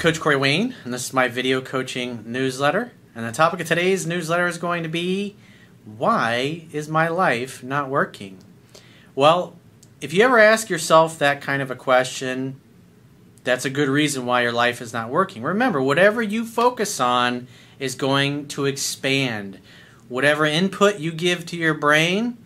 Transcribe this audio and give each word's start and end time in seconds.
Coach 0.00 0.18
Corey 0.18 0.36
Wayne, 0.36 0.74
and 0.82 0.94
this 0.94 1.04
is 1.04 1.12
my 1.12 1.28
video 1.28 1.60
coaching 1.60 2.24
newsletter. 2.24 2.92
And 3.14 3.26
the 3.26 3.32
topic 3.32 3.60
of 3.60 3.68
today's 3.68 4.06
newsletter 4.06 4.46
is 4.46 4.56
going 4.56 4.82
to 4.82 4.88
be 4.88 5.36
Why 5.84 6.64
is 6.72 6.88
my 6.88 7.08
life 7.08 7.62
not 7.62 7.90
working? 7.90 8.38
Well, 9.14 9.58
if 10.00 10.14
you 10.14 10.24
ever 10.24 10.38
ask 10.38 10.70
yourself 10.70 11.18
that 11.18 11.42
kind 11.42 11.60
of 11.60 11.70
a 11.70 11.76
question, 11.76 12.58
that's 13.44 13.66
a 13.66 13.70
good 13.70 13.90
reason 13.90 14.24
why 14.24 14.40
your 14.40 14.52
life 14.52 14.80
is 14.80 14.94
not 14.94 15.10
working. 15.10 15.42
Remember, 15.42 15.82
whatever 15.82 16.22
you 16.22 16.46
focus 16.46 16.98
on 16.98 17.46
is 17.78 17.94
going 17.94 18.48
to 18.48 18.64
expand. 18.64 19.58
Whatever 20.08 20.46
input 20.46 20.98
you 20.98 21.12
give 21.12 21.44
to 21.44 21.58
your 21.58 21.74
brain, 21.74 22.38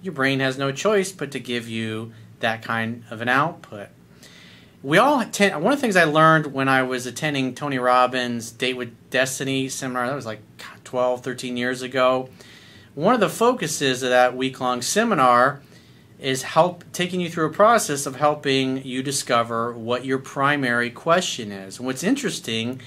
your 0.00 0.14
brain 0.14 0.40
has 0.40 0.56
no 0.56 0.72
choice 0.72 1.12
but 1.12 1.32
to 1.32 1.38
give 1.38 1.68
you 1.68 2.14
that 2.40 2.62
kind 2.62 3.04
of 3.10 3.20
an 3.20 3.28
output 3.28 3.90
we 4.84 4.98
all 4.98 5.18
attend. 5.18 5.54
One 5.64 5.72
of 5.72 5.78
the 5.78 5.80
things 5.80 5.96
I 5.96 6.04
learned 6.04 6.52
when 6.52 6.68
I 6.68 6.82
was 6.82 7.06
attending 7.06 7.54
Tony 7.54 7.78
Robbins' 7.78 8.50
Date 8.50 8.76
with 8.76 8.94
Destiny 9.08 9.70
seminar, 9.70 10.06
that 10.06 10.14
was 10.14 10.26
like 10.26 10.42
12, 10.84 11.22
13 11.22 11.56
years 11.56 11.80
ago. 11.80 12.28
One 12.94 13.14
of 13.14 13.20
the 13.20 13.30
focuses 13.30 14.02
of 14.02 14.10
that 14.10 14.36
week 14.36 14.60
long 14.60 14.82
seminar 14.82 15.62
is 16.18 16.42
help 16.42 16.84
taking 16.92 17.22
you 17.22 17.30
through 17.30 17.46
a 17.46 17.52
process 17.52 18.04
of 18.04 18.16
helping 18.16 18.84
you 18.84 19.02
discover 19.02 19.72
what 19.72 20.04
your 20.04 20.18
primary 20.18 20.90
question 20.90 21.50
is. 21.50 21.78
And 21.78 21.86
what's 21.86 22.04
interesting 22.04 22.82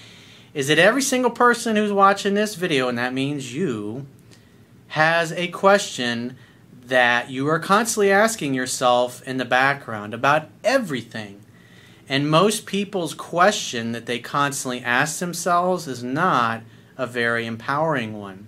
is 0.53 0.67
that 0.67 0.77
every 0.77 1.01
single 1.01 1.31
person 1.31 1.75
who's 1.75 1.91
watching 1.91 2.35
this 2.35 2.53
video, 2.53 2.89
and 2.89 2.97
that 2.99 3.11
means 3.11 3.55
you, 3.55 4.05
has 4.89 5.31
a 5.31 5.47
question 5.47 6.37
that 6.85 7.31
you 7.31 7.47
are 7.47 7.59
constantly 7.59 8.11
asking 8.11 8.53
yourself 8.53 9.23
in 9.23 9.37
the 9.37 9.45
background 9.45 10.13
about 10.13 10.47
everything 10.63 11.41
and 12.09 12.29
most 12.29 12.65
people's 12.65 13.13
question 13.13 13.91
that 13.91 14.05
they 14.05 14.19
constantly 14.19 14.81
ask 14.81 15.19
themselves 15.19 15.87
is 15.87 16.03
not 16.03 16.61
a 16.97 17.05
very 17.05 17.45
empowering 17.45 18.19
one. 18.19 18.47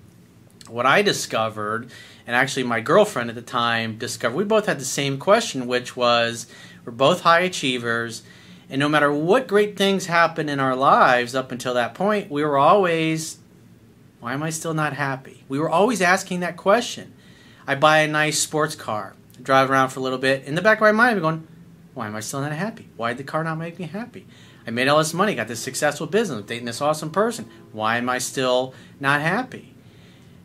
What 0.68 0.86
I 0.86 1.02
discovered, 1.02 1.90
and 2.26 2.36
actually 2.36 2.64
my 2.64 2.80
girlfriend 2.80 3.30
at 3.30 3.36
the 3.36 3.42
time 3.42 3.98
discovered, 3.98 4.36
we 4.36 4.44
both 4.44 4.68
had 4.68 4.80
the 4.80 4.86
same 4.86 5.18
question, 5.18 5.68
which 5.68 5.96
was 5.96 6.48
we're 6.86 6.92
both 6.92 7.22
high 7.22 7.42
achievers, 7.42 8.24
and 8.70 8.80
no 8.80 8.88
matter 8.88 9.12
what 9.12 9.48
great 9.48 9.76
things 9.76 10.06
happen 10.06 10.48
in 10.48 10.60
our 10.60 10.76
lives 10.76 11.36
up 11.36 11.52
until 11.52 11.73
that 11.73 11.96
point, 11.96 12.30
we 12.30 12.44
were 12.44 12.58
always, 12.58 13.40
why 14.20 14.34
am 14.34 14.44
I 14.44 14.52
still 14.52 14.73
not 14.73 14.94
happy? 14.94 15.44
We 15.50 15.60
were 15.60 15.70
always 15.70 16.02
asking 16.02 16.42
that 16.42 16.56
question. 16.56 17.14
I 17.66 17.76
buy 17.76 18.00
a 18.00 18.08
nice 18.08 18.40
sports 18.40 18.76
car, 18.76 19.16
drive 19.42 19.70
around 19.70 19.90
for 19.90 20.00
a 20.00 20.04
little 20.04 20.20
bit. 20.20 20.44
In 20.46 20.56
the 20.56 20.62
back 20.62 20.78
of 20.78 20.82
my 20.82 20.92
mind, 20.92 21.18
I'm 21.18 21.22
going, 21.22 21.48
why 22.00 22.08
am 22.08 22.16
I 22.16 22.22
still 22.22 22.39
not 22.39 22.53
happy? 22.53 22.88
Why 22.95 23.09
did 23.09 23.17
the 23.17 23.23
car 23.25 23.44
not 23.44 23.58
make 23.58 23.78
me 23.78 23.86
happy? 23.86 24.25
I 24.66 24.72
made 24.72 24.88
all 24.88 25.00
this 25.00 25.14
money, 25.14 25.36
got 25.36 25.50
this 25.50 25.59
successful 25.59 26.08
business, 26.08 26.45
dating 26.45 26.64
this 26.64 26.80
awesome 26.80 27.11
person. 27.11 27.45
Why 27.73 27.97
am 27.97 28.08
I 28.08 28.19
still 28.19 28.73
not 29.02 29.19
happy? 29.19 29.75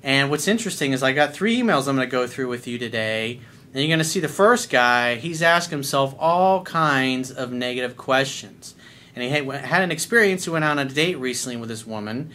And 0.03 0.31
what's 0.31 0.49
interesting 0.49 0.91
is 0.91 1.05
I 1.05 1.13
got 1.13 1.33
three 1.33 1.63
emails 1.63 1.87
I'm 1.87 1.95
going 1.95 2.09
to 2.09 2.11
go 2.11 2.27
through 2.27 2.49
with 2.49 2.67
you 2.67 2.77
today. 2.77 3.39
And 3.73 3.81
you're 3.81 3.87
going 3.87 4.01
to 4.01 4.05
see 4.05 4.19
the 4.19 4.27
first 4.27 4.69
guy, 4.69 5.15
he's 5.15 5.43
asked 5.43 5.71
himself 5.71 6.17
all 6.19 6.65
kinds 6.65 7.31
of 7.31 7.53
negative 7.53 7.97
questions. 7.97 8.75
And 9.15 9.23
he 9.23 9.31
had 9.31 9.83
an 9.83 9.93
experience, 9.93 10.47
he 10.47 10.51
went 10.51 10.65
on 10.65 10.81
a 10.81 10.85
date 10.85 11.21
recently 11.21 11.57
with 11.57 11.69
this 11.69 11.87
woman. 11.87 12.33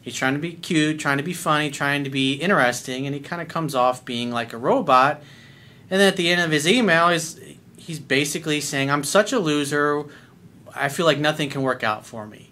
He's 0.00 0.14
trying 0.16 0.32
to 0.32 0.40
be 0.40 0.54
cute, 0.54 0.98
trying 0.98 1.18
to 1.18 1.22
be 1.22 1.34
funny, 1.34 1.70
trying 1.70 2.04
to 2.04 2.10
be 2.10 2.36
interesting, 2.36 3.04
and 3.04 3.14
he 3.14 3.20
kind 3.20 3.42
of 3.42 3.48
comes 3.48 3.74
off 3.74 4.02
being 4.06 4.30
like 4.30 4.54
a 4.54 4.58
robot. 4.58 5.22
And 5.90 6.00
then 6.00 6.08
at 6.08 6.16
the 6.16 6.30
end 6.30 6.40
of 6.40 6.50
his 6.50 6.66
email, 6.66 7.10
he's, 7.10 7.38
he's 7.86 7.98
basically 7.98 8.60
saying, 8.60 8.90
I'm 8.90 9.04
such 9.04 9.32
a 9.32 9.38
loser. 9.38 10.04
I 10.74 10.88
feel 10.88 11.06
like 11.06 11.18
nothing 11.18 11.50
can 11.50 11.62
work 11.62 11.82
out 11.82 12.06
for 12.06 12.26
me. 12.26 12.50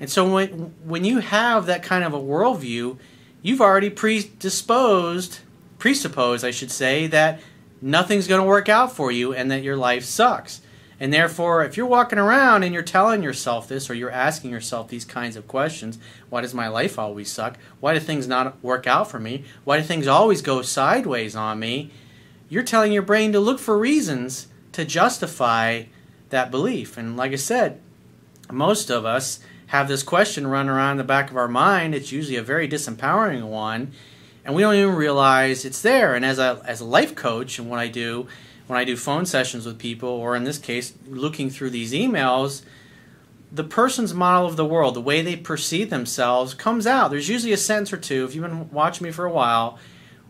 And 0.00 0.10
so 0.10 0.32
when 0.32 0.74
when 0.84 1.04
you 1.04 1.18
have 1.20 1.66
that 1.66 1.82
kind 1.82 2.02
of 2.02 2.14
a 2.14 2.18
worldview, 2.18 2.98
you've 3.42 3.60
already 3.60 3.90
predisposed, 3.90 5.40
presupposed, 5.78 6.44
I 6.44 6.50
should 6.50 6.70
say, 6.70 7.06
that 7.08 7.40
nothing's 7.80 8.26
going 8.26 8.40
to 8.40 8.46
work 8.46 8.68
out 8.68 8.92
for 8.92 9.12
you 9.12 9.34
and 9.34 9.50
that 9.50 9.62
your 9.62 9.76
life 9.76 10.04
sucks. 10.04 10.62
And 10.98 11.12
therefore, 11.12 11.64
if 11.64 11.76
you're 11.76 11.86
walking 11.86 12.18
around 12.18 12.62
and 12.62 12.72
you're 12.72 12.82
telling 12.82 13.22
yourself 13.22 13.68
this 13.68 13.90
or 13.90 13.94
you're 13.94 14.10
asking 14.10 14.50
yourself 14.50 14.88
these 14.88 15.04
kinds 15.04 15.36
of 15.36 15.48
questions, 15.48 15.98
why 16.30 16.40
does 16.40 16.54
my 16.54 16.68
life 16.68 16.98
always 16.98 17.30
suck? 17.30 17.58
Why 17.80 17.94
do 17.94 18.00
things 18.00 18.26
not 18.26 18.62
work 18.62 18.86
out 18.86 19.10
for 19.10 19.18
me? 19.18 19.44
Why 19.64 19.78
do 19.78 19.82
things 19.82 20.06
always 20.06 20.40
go 20.40 20.62
sideways 20.62 21.36
on 21.36 21.58
me? 21.58 21.90
You're 22.48 22.62
telling 22.62 22.92
your 22.92 23.02
brain 23.02 23.32
to 23.32 23.40
look 23.40 23.58
for 23.58 23.76
reasons 23.76 24.46
to 24.74 24.84
justify 24.84 25.84
that 26.30 26.50
belief. 26.50 26.96
And 26.96 27.16
like 27.16 27.32
I 27.32 27.36
said, 27.36 27.80
most 28.50 28.90
of 28.90 29.04
us 29.04 29.40
have 29.68 29.88
this 29.88 30.02
question 30.02 30.46
run 30.46 30.68
around 30.68 30.98
the 30.98 31.04
back 31.04 31.30
of 31.30 31.36
our 31.36 31.48
mind. 31.48 31.94
It's 31.94 32.12
usually 32.12 32.36
a 32.36 32.42
very 32.42 32.68
disempowering 32.68 33.48
one, 33.48 33.92
and 34.44 34.54
we 34.54 34.62
don't 34.62 34.74
even 34.74 34.94
realize 34.94 35.64
it's 35.64 35.80
there. 35.80 36.14
And 36.14 36.24
as 36.24 36.38
a 36.38 36.60
as 36.66 36.80
a 36.80 36.84
life 36.84 37.14
coach, 37.14 37.58
and 37.58 37.70
what 37.70 37.78
I 37.78 37.88
do 37.88 38.26
when 38.66 38.78
I 38.78 38.84
do 38.84 38.96
phone 38.96 39.26
sessions 39.26 39.66
with 39.66 39.78
people, 39.78 40.08
or 40.08 40.36
in 40.36 40.44
this 40.44 40.58
case, 40.58 40.94
looking 41.06 41.50
through 41.50 41.70
these 41.70 41.92
emails, 41.92 42.62
the 43.52 43.64
person's 43.64 44.14
model 44.14 44.46
of 44.46 44.56
the 44.56 44.64
world, 44.64 44.94
the 44.94 45.00
way 45.00 45.22
they 45.22 45.36
perceive 45.36 45.90
themselves, 45.90 46.54
comes 46.54 46.86
out. 46.86 47.10
There's 47.10 47.28
usually 47.28 47.52
a 47.52 47.58
sentence 47.58 47.92
or 47.92 47.98
two, 47.98 48.24
if 48.24 48.34
you've 48.34 48.42
been 48.42 48.70
watching 48.70 49.04
me 49.04 49.12
for 49.12 49.24
a 49.24 49.32
while, 49.32 49.78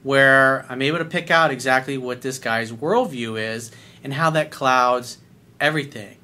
where 0.03 0.66
I'm 0.69 0.82
able 0.82 0.99
to 0.99 1.05
pick 1.05 1.31
out 1.31 1.50
exactly 1.50 1.97
what 1.97 2.22
this 2.22 2.38
guy's 2.38 2.72
worldview 2.72 3.41
is 3.41 3.71
and 4.04 4.12
how 4.12 4.31
that 4.31 4.53
clouds 4.53 5.19
everything. 5.59 6.19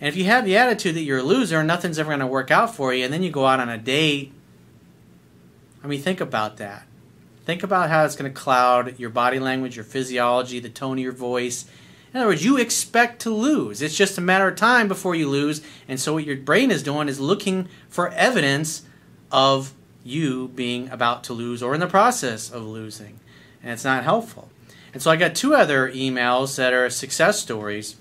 And 0.00 0.08
if 0.08 0.16
you 0.16 0.24
have 0.24 0.44
the 0.44 0.56
attitude 0.56 0.96
that 0.96 1.02
you're 1.02 1.18
a 1.18 1.22
loser 1.22 1.58
and 1.58 1.68
nothing's 1.68 1.98
ever 1.98 2.08
going 2.08 2.20
to 2.20 2.26
work 2.26 2.50
out 2.50 2.74
for 2.74 2.94
you, 2.94 3.04
and 3.04 3.12
then 3.12 3.22
you 3.22 3.30
go 3.30 3.46
out 3.46 3.60
on 3.60 3.68
a 3.68 3.78
date, 3.78 4.32
I 5.84 5.86
mean, 5.86 6.00
think 6.00 6.20
about 6.20 6.56
that. 6.56 6.86
Think 7.44 7.62
about 7.62 7.90
how 7.90 8.04
it's 8.04 8.16
going 8.16 8.30
to 8.30 8.36
cloud 8.36 8.98
your 8.98 9.10
body 9.10 9.38
language, 9.38 9.76
your 9.76 9.84
physiology, 9.84 10.60
the 10.60 10.68
tone 10.68 10.98
of 10.98 11.02
your 11.02 11.12
voice. 11.12 11.66
In 12.12 12.20
other 12.20 12.28
words, 12.28 12.44
you 12.44 12.56
expect 12.56 13.20
to 13.22 13.30
lose. 13.30 13.82
It's 13.82 13.96
just 13.96 14.18
a 14.18 14.22
matter 14.22 14.48
of 14.48 14.56
time 14.56 14.88
before 14.88 15.14
you 15.14 15.28
lose. 15.28 15.62
And 15.86 16.00
so, 16.00 16.14
what 16.14 16.24
your 16.24 16.36
brain 16.36 16.70
is 16.70 16.82
doing 16.82 17.08
is 17.08 17.20
looking 17.20 17.68
for 17.88 18.08
evidence 18.10 18.82
of 19.30 19.72
you 20.04 20.48
being 20.48 20.88
about 20.90 21.24
to 21.24 21.32
lose 21.32 21.62
or 21.62 21.74
in 21.74 21.80
the 21.80 21.86
process 21.86 22.50
of 22.50 22.64
losing. 22.64 23.20
And 23.62 23.72
it's 23.72 23.84
not 23.84 24.04
helpful. 24.04 24.50
And 24.92 25.02
so 25.02 25.10
I 25.10 25.16
got 25.16 25.34
two 25.34 25.54
other 25.54 25.90
emails 25.90 26.56
that 26.56 26.72
are 26.72 26.88
success 26.90 27.40
stories 27.40 27.96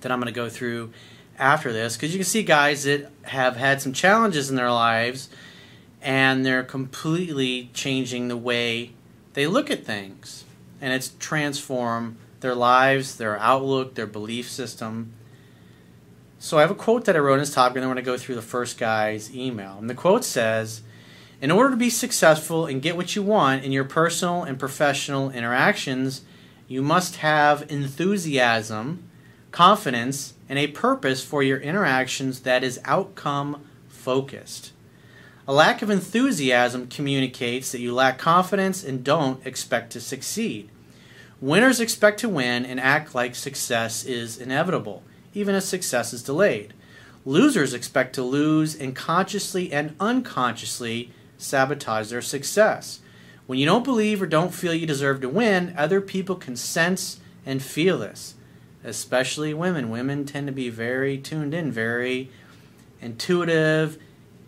that 0.00 0.12
I'm 0.12 0.20
going 0.20 0.32
to 0.32 0.36
go 0.38 0.48
through 0.48 0.92
after 1.38 1.72
this 1.72 1.96
because 1.96 2.12
you 2.12 2.18
can 2.18 2.24
see 2.24 2.42
guys 2.42 2.84
that 2.84 3.10
have 3.22 3.56
had 3.56 3.82
some 3.82 3.92
challenges 3.92 4.48
in 4.48 4.56
their 4.56 4.70
lives 4.70 5.28
and 6.00 6.46
they're 6.46 6.62
completely 6.62 7.70
changing 7.74 8.28
the 8.28 8.36
way 8.36 8.92
they 9.34 9.46
look 9.46 9.70
at 9.70 9.84
things 9.84 10.44
and 10.80 10.92
it's 10.92 11.12
transformed 11.18 12.16
their 12.40 12.54
lives, 12.54 13.16
their 13.16 13.38
outlook, 13.38 13.94
their 13.94 14.06
belief 14.06 14.50
system. 14.50 15.12
So 16.38 16.58
I 16.58 16.60
have 16.60 16.70
a 16.70 16.74
quote 16.74 17.06
that 17.06 17.16
I 17.16 17.18
wrote 17.18 17.34
in 17.34 17.40
this 17.40 17.54
topic 17.54 17.76
and 17.76 17.84
I'm 17.84 17.90
going 17.90 17.96
to 17.96 18.02
go 18.02 18.16
through 18.16 18.36
the 18.36 18.42
first 18.42 18.78
guy's 18.78 19.34
email. 19.34 19.76
And 19.78 19.90
the 19.90 19.94
quote 19.94 20.24
says, 20.24 20.82
in 21.40 21.50
order 21.50 21.70
to 21.70 21.76
be 21.76 21.90
successful 21.90 22.66
and 22.66 22.80
get 22.80 22.96
what 22.96 23.14
you 23.14 23.22
want 23.22 23.64
in 23.64 23.72
your 23.72 23.84
personal 23.84 24.42
and 24.42 24.58
professional 24.58 25.30
interactions, 25.30 26.22
you 26.66 26.82
must 26.82 27.16
have 27.16 27.70
enthusiasm, 27.70 29.08
confidence, 29.50 30.34
and 30.48 30.58
a 30.58 30.68
purpose 30.68 31.22
for 31.22 31.42
your 31.42 31.58
interactions 31.58 32.40
that 32.40 32.64
is 32.64 32.80
outcome 32.84 33.64
focused. 33.88 34.72
A 35.46 35.52
lack 35.52 35.82
of 35.82 35.90
enthusiasm 35.90 36.88
communicates 36.88 37.70
that 37.70 37.80
you 37.80 37.94
lack 37.94 38.18
confidence 38.18 38.82
and 38.82 39.04
don't 39.04 39.46
expect 39.46 39.92
to 39.92 40.00
succeed. 40.00 40.70
Winners 41.40 41.80
expect 41.80 42.18
to 42.20 42.28
win 42.28 42.64
and 42.64 42.80
act 42.80 43.14
like 43.14 43.34
success 43.34 44.04
is 44.04 44.38
inevitable, 44.38 45.02
even 45.34 45.54
if 45.54 45.64
success 45.64 46.12
is 46.12 46.22
delayed. 46.22 46.72
Losers 47.26 47.74
expect 47.74 48.14
to 48.14 48.22
lose 48.22 48.74
and 48.74 48.96
consciously 48.96 49.72
and 49.72 49.94
unconsciously 50.00 51.12
sabotage 51.38 52.10
their 52.10 52.22
success. 52.22 53.00
When 53.46 53.58
you 53.58 53.66
don't 53.66 53.84
believe 53.84 54.20
or 54.20 54.26
don't 54.26 54.54
feel 54.54 54.74
you 54.74 54.86
deserve 54.86 55.20
to 55.20 55.28
win, 55.28 55.74
other 55.76 56.00
people 56.00 56.36
can 56.36 56.56
sense 56.56 57.20
and 57.44 57.62
feel 57.62 57.98
this, 57.98 58.34
especially 58.82 59.54
women. 59.54 59.90
Women 59.90 60.24
tend 60.24 60.46
to 60.48 60.52
be 60.52 60.68
very 60.68 61.16
tuned 61.18 61.54
in, 61.54 61.70
very 61.70 62.30
intuitive, 63.00 63.98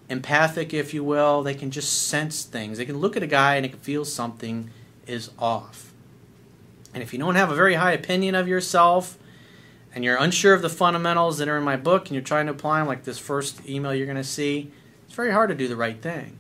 empathic, 0.08 0.74
if 0.74 0.92
you 0.92 1.04
will. 1.04 1.42
They 1.42 1.54
can 1.54 1.70
just 1.70 2.08
sense 2.08 2.44
things. 2.44 2.78
They 2.78 2.86
can 2.86 2.98
look 2.98 3.16
at 3.16 3.22
a 3.22 3.28
guy 3.28 3.56
and 3.56 3.64
they 3.64 3.68
can 3.68 3.78
feel 3.78 4.04
something 4.04 4.70
is 5.06 5.30
off. 5.38 5.92
And 6.92 7.02
if 7.02 7.12
you 7.12 7.18
don't 7.18 7.36
have 7.36 7.52
a 7.52 7.54
very 7.54 7.74
high 7.74 7.92
opinion 7.92 8.34
of 8.34 8.48
yourself, 8.48 9.18
and 9.94 10.04
you're 10.04 10.16
unsure 10.16 10.54
of 10.54 10.62
the 10.62 10.68
fundamentals 10.68 11.38
that 11.38 11.48
are 11.48 11.56
in 11.56 11.64
my 11.64 11.76
book 11.76 12.06
and 12.06 12.12
you're 12.12 12.22
trying 12.22 12.46
to 12.46 12.52
apply 12.52 12.78
them, 12.78 12.88
like 12.88 13.04
this 13.04 13.18
first 13.18 13.66
email 13.68 13.94
you're 13.94 14.06
going 14.06 14.16
to 14.16 14.24
see, 14.24 14.70
it's 15.06 15.14
very 15.14 15.32
hard 15.32 15.48
to 15.50 15.54
do 15.54 15.68
the 15.68 15.76
right 15.76 16.00
thing. 16.00 16.37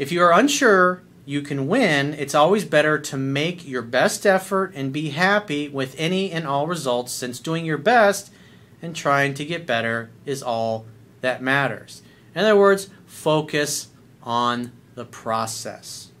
If 0.00 0.10
you 0.10 0.22
are 0.22 0.32
unsure 0.32 1.02
you 1.26 1.42
can 1.42 1.68
win, 1.68 2.14
it's 2.14 2.34
always 2.34 2.64
better 2.64 2.98
to 2.98 3.18
make 3.18 3.68
your 3.68 3.82
best 3.82 4.24
effort 4.24 4.72
and 4.74 4.94
be 4.94 5.10
happy 5.10 5.68
with 5.68 5.94
any 5.98 6.32
and 6.32 6.46
all 6.46 6.66
results 6.66 7.12
since 7.12 7.38
doing 7.38 7.66
your 7.66 7.76
best 7.76 8.32
and 8.80 8.96
trying 8.96 9.34
to 9.34 9.44
get 9.44 9.66
better 9.66 10.08
is 10.24 10.42
all 10.42 10.86
that 11.20 11.42
matters. 11.42 12.00
In 12.34 12.40
other 12.40 12.56
words, 12.56 12.88
focus 13.04 13.88
on 14.22 14.72
the 14.94 15.04
process. 15.04 16.12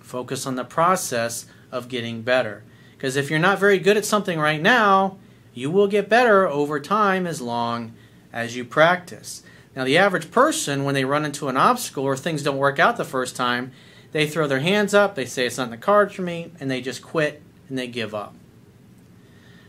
Focus 0.00 0.44
on 0.44 0.56
the 0.56 0.64
process 0.64 1.46
of 1.70 1.86
getting 1.86 2.22
better. 2.22 2.64
Because 2.96 3.14
if 3.14 3.30
you're 3.30 3.38
not 3.38 3.60
very 3.60 3.78
good 3.78 3.96
at 3.96 4.04
something 4.04 4.40
right 4.40 4.60
now, 4.60 5.18
you 5.54 5.70
will 5.70 5.86
get 5.86 6.08
better 6.08 6.48
over 6.48 6.80
time 6.80 7.28
as 7.28 7.40
long 7.40 7.92
as 8.32 8.56
you 8.56 8.64
practice. 8.64 9.44
Now, 9.74 9.84
the 9.84 9.96
average 9.96 10.30
person, 10.30 10.84
when 10.84 10.94
they 10.94 11.04
run 11.04 11.24
into 11.24 11.48
an 11.48 11.56
obstacle 11.56 12.04
or 12.04 12.16
things 12.16 12.42
don't 12.42 12.58
work 12.58 12.78
out 12.78 12.96
the 12.96 13.04
first 13.04 13.34
time, 13.34 13.72
they 14.12 14.26
throw 14.26 14.46
their 14.46 14.60
hands 14.60 14.92
up, 14.92 15.14
they 15.14 15.24
say 15.24 15.46
it's 15.46 15.56
not 15.56 15.64
in 15.64 15.70
the 15.70 15.78
cards 15.78 16.14
for 16.14 16.22
me, 16.22 16.52
and 16.60 16.70
they 16.70 16.82
just 16.82 17.02
quit 17.02 17.42
and 17.68 17.78
they 17.78 17.86
give 17.86 18.14
up. 18.14 18.34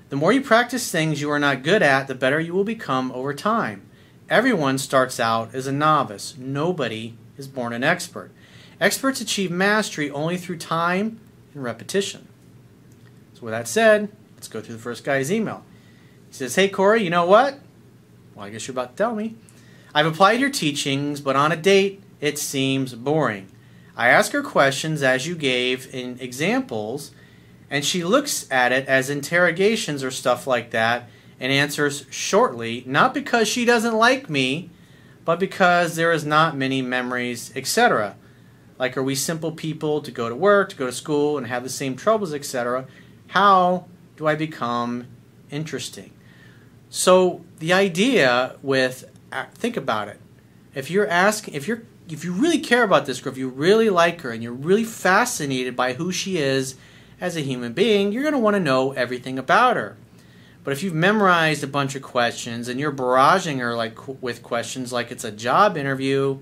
The 0.10 0.18
more 0.18 0.34
you 0.34 0.42
practice 0.42 0.92
things 0.92 1.22
you 1.22 1.32
are 1.32 1.40
not 1.40 1.64
good 1.64 1.82
at, 1.82 2.08
the 2.08 2.16
better 2.16 2.40
you 2.40 2.54
will 2.54 2.66
become 2.66 3.12
over 3.14 3.34
time. 3.34 3.88
Everyone 4.30 4.78
starts 4.78 5.20
out 5.20 5.56
as 5.56 5.66
a 5.66 5.72
novice. 5.72 6.36
Nobody 6.38 7.16
is 7.38 7.48
born 7.48 7.74
an 7.74 7.84
expert. 7.84 8.32
Experts 8.80 9.22
achieve 9.22 9.50
mastery 9.50 10.12
only 10.12 10.38
through 10.38 10.58
time 10.58 11.20
and 11.54 11.64
repetition. 11.64 12.28
So, 13.34 13.44
with 13.44 13.54
that 13.54 13.68
said, 13.68 14.10
let's 14.36 14.48
go 14.48 14.62
through 14.62 14.76
the 14.76 14.82
first 14.82 15.04
guy's 15.04 15.32
email. 15.32 15.64
He 16.28 16.34
says, 16.34 16.56
Hey, 16.56 16.68
Corey, 16.68 17.04
you 17.04 17.10
know 17.10 17.26
what? 17.26 17.60
Well, 18.36 18.46
I 18.46 18.50
guess 18.50 18.68
you're 18.68 18.74
about 18.74 18.92
to 18.92 18.96
tell 18.96 19.16
me. 19.16 19.36
I've 19.96 20.08
applied 20.08 20.40
your 20.40 20.50
teachings, 20.50 21.22
but 21.22 21.36
on 21.36 21.52
a 21.52 21.56
date, 21.56 22.02
it 22.20 22.40
seems 22.40 22.96
boring. 22.96 23.50
I 23.96 24.10
ask 24.10 24.32
her 24.32 24.42
questions 24.42 25.04
as 25.04 25.28
you 25.28 25.36
gave 25.36 25.94
in 25.94 26.18
examples, 26.20 27.12
and 27.70 27.86
she 27.86 28.04
looks 28.04 28.50
at 28.52 28.72
it 28.72 28.88
as 28.88 29.12
interrogations 29.12 30.04
or 30.04 30.10
stuff 30.10 30.48
like 30.48 30.72
that 30.72 31.10
and 31.40 31.52
answers 31.52 32.06
shortly, 32.10 32.84
not 32.88 33.14
because 33.14 33.48
she 33.48 33.66
doesn't 33.66 33.94
like 33.94 34.30
me, 34.30 34.72
but 35.26 35.40
because 35.40 35.96
there 35.96 36.12
is 36.12 36.26
not 36.26 36.58
many 36.58 36.82
memories, 36.82 37.52
etc. 37.56 38.16
Like, 38.80 38.98
are 38.98 39.04
we 39.04 39.14
simple 39.14 39.52
people 39.52 40.02
to 40.02 40.12
go 40.12 40.28
to 40.28 40.36
work, 40.36 40.70
to 40.70 40.76
go 40.76 40.88
to 40.88 40.92
school, 40.92 41.38
and 41.38 41.48
have 41.48 41.64
the 41.64 41.70
same 41.70 41.96
troubles, 41.96 42.34
etc.? 42.34 42.88
How 43.28 43.86
do 44.18 44.26
I 44.26 44.36
become 44.36 45.08
interesting? 45.52 46.14
So, 46.90 47.44
the 47.60 47.74
idea 47.74 48.58
with 48.62 49.06
think 49.54 49.78
about 49.78 50.08
it. 50.08 50.20
If 50.74 50.90
you're 50.90 51.08
asking, 51.08 51.54
if 51.54 51.68
you're, 51.68 51.84
if 52.10 52.24
you 52.24 52.34
really 52.34 52.60
care 52.60 52.84
about 52.84 53.06
this 53.06 53.22
girl, 53.22 53.32
if 53.32 53.38
you 53.38 53.50
really 53.50 53.90
like 53.90 54.22
her, 54.22 54.32
and 54.32 54.42
you're 54.42 54.52
really 54.52 54.84
fascinated 54.84 55.76
by 55.76 55.94
who 55.94 56.12
she 56.12 56.38
is 56.38 56.76
as 57.22 57.36
a 57.36 57.42
human 57.42 57.74
being, 57.74 58.12
you're 58.12 58.24
going 58.24 58.34
to 58.34 58.40
want 58.40 58.56
to 58.56 58.60
know 58.60 58.92
everything 58.92 59.38
about 59.38 59.76
her. 59.76 59.98
But 60.64 60.72
if 60.72 60.82
you've 60.82 60.94
memorized 60.94 61.64
a 61.64 61.68
bunch 61.68 61.96
of 61.96 62.02
questions 62.02 62.68
and 62.68 62.80
you're 62.80 62.92
barraging 62.92 63.60
her 63.60 63.76
like 63.76 64.22
with 64.22 64.42
questions 64.42 64.94
like 64.94 65.12
it's 65.12 65.24
a 65.24 65.32
job 65.32 65.78
interview, 65.78 66.40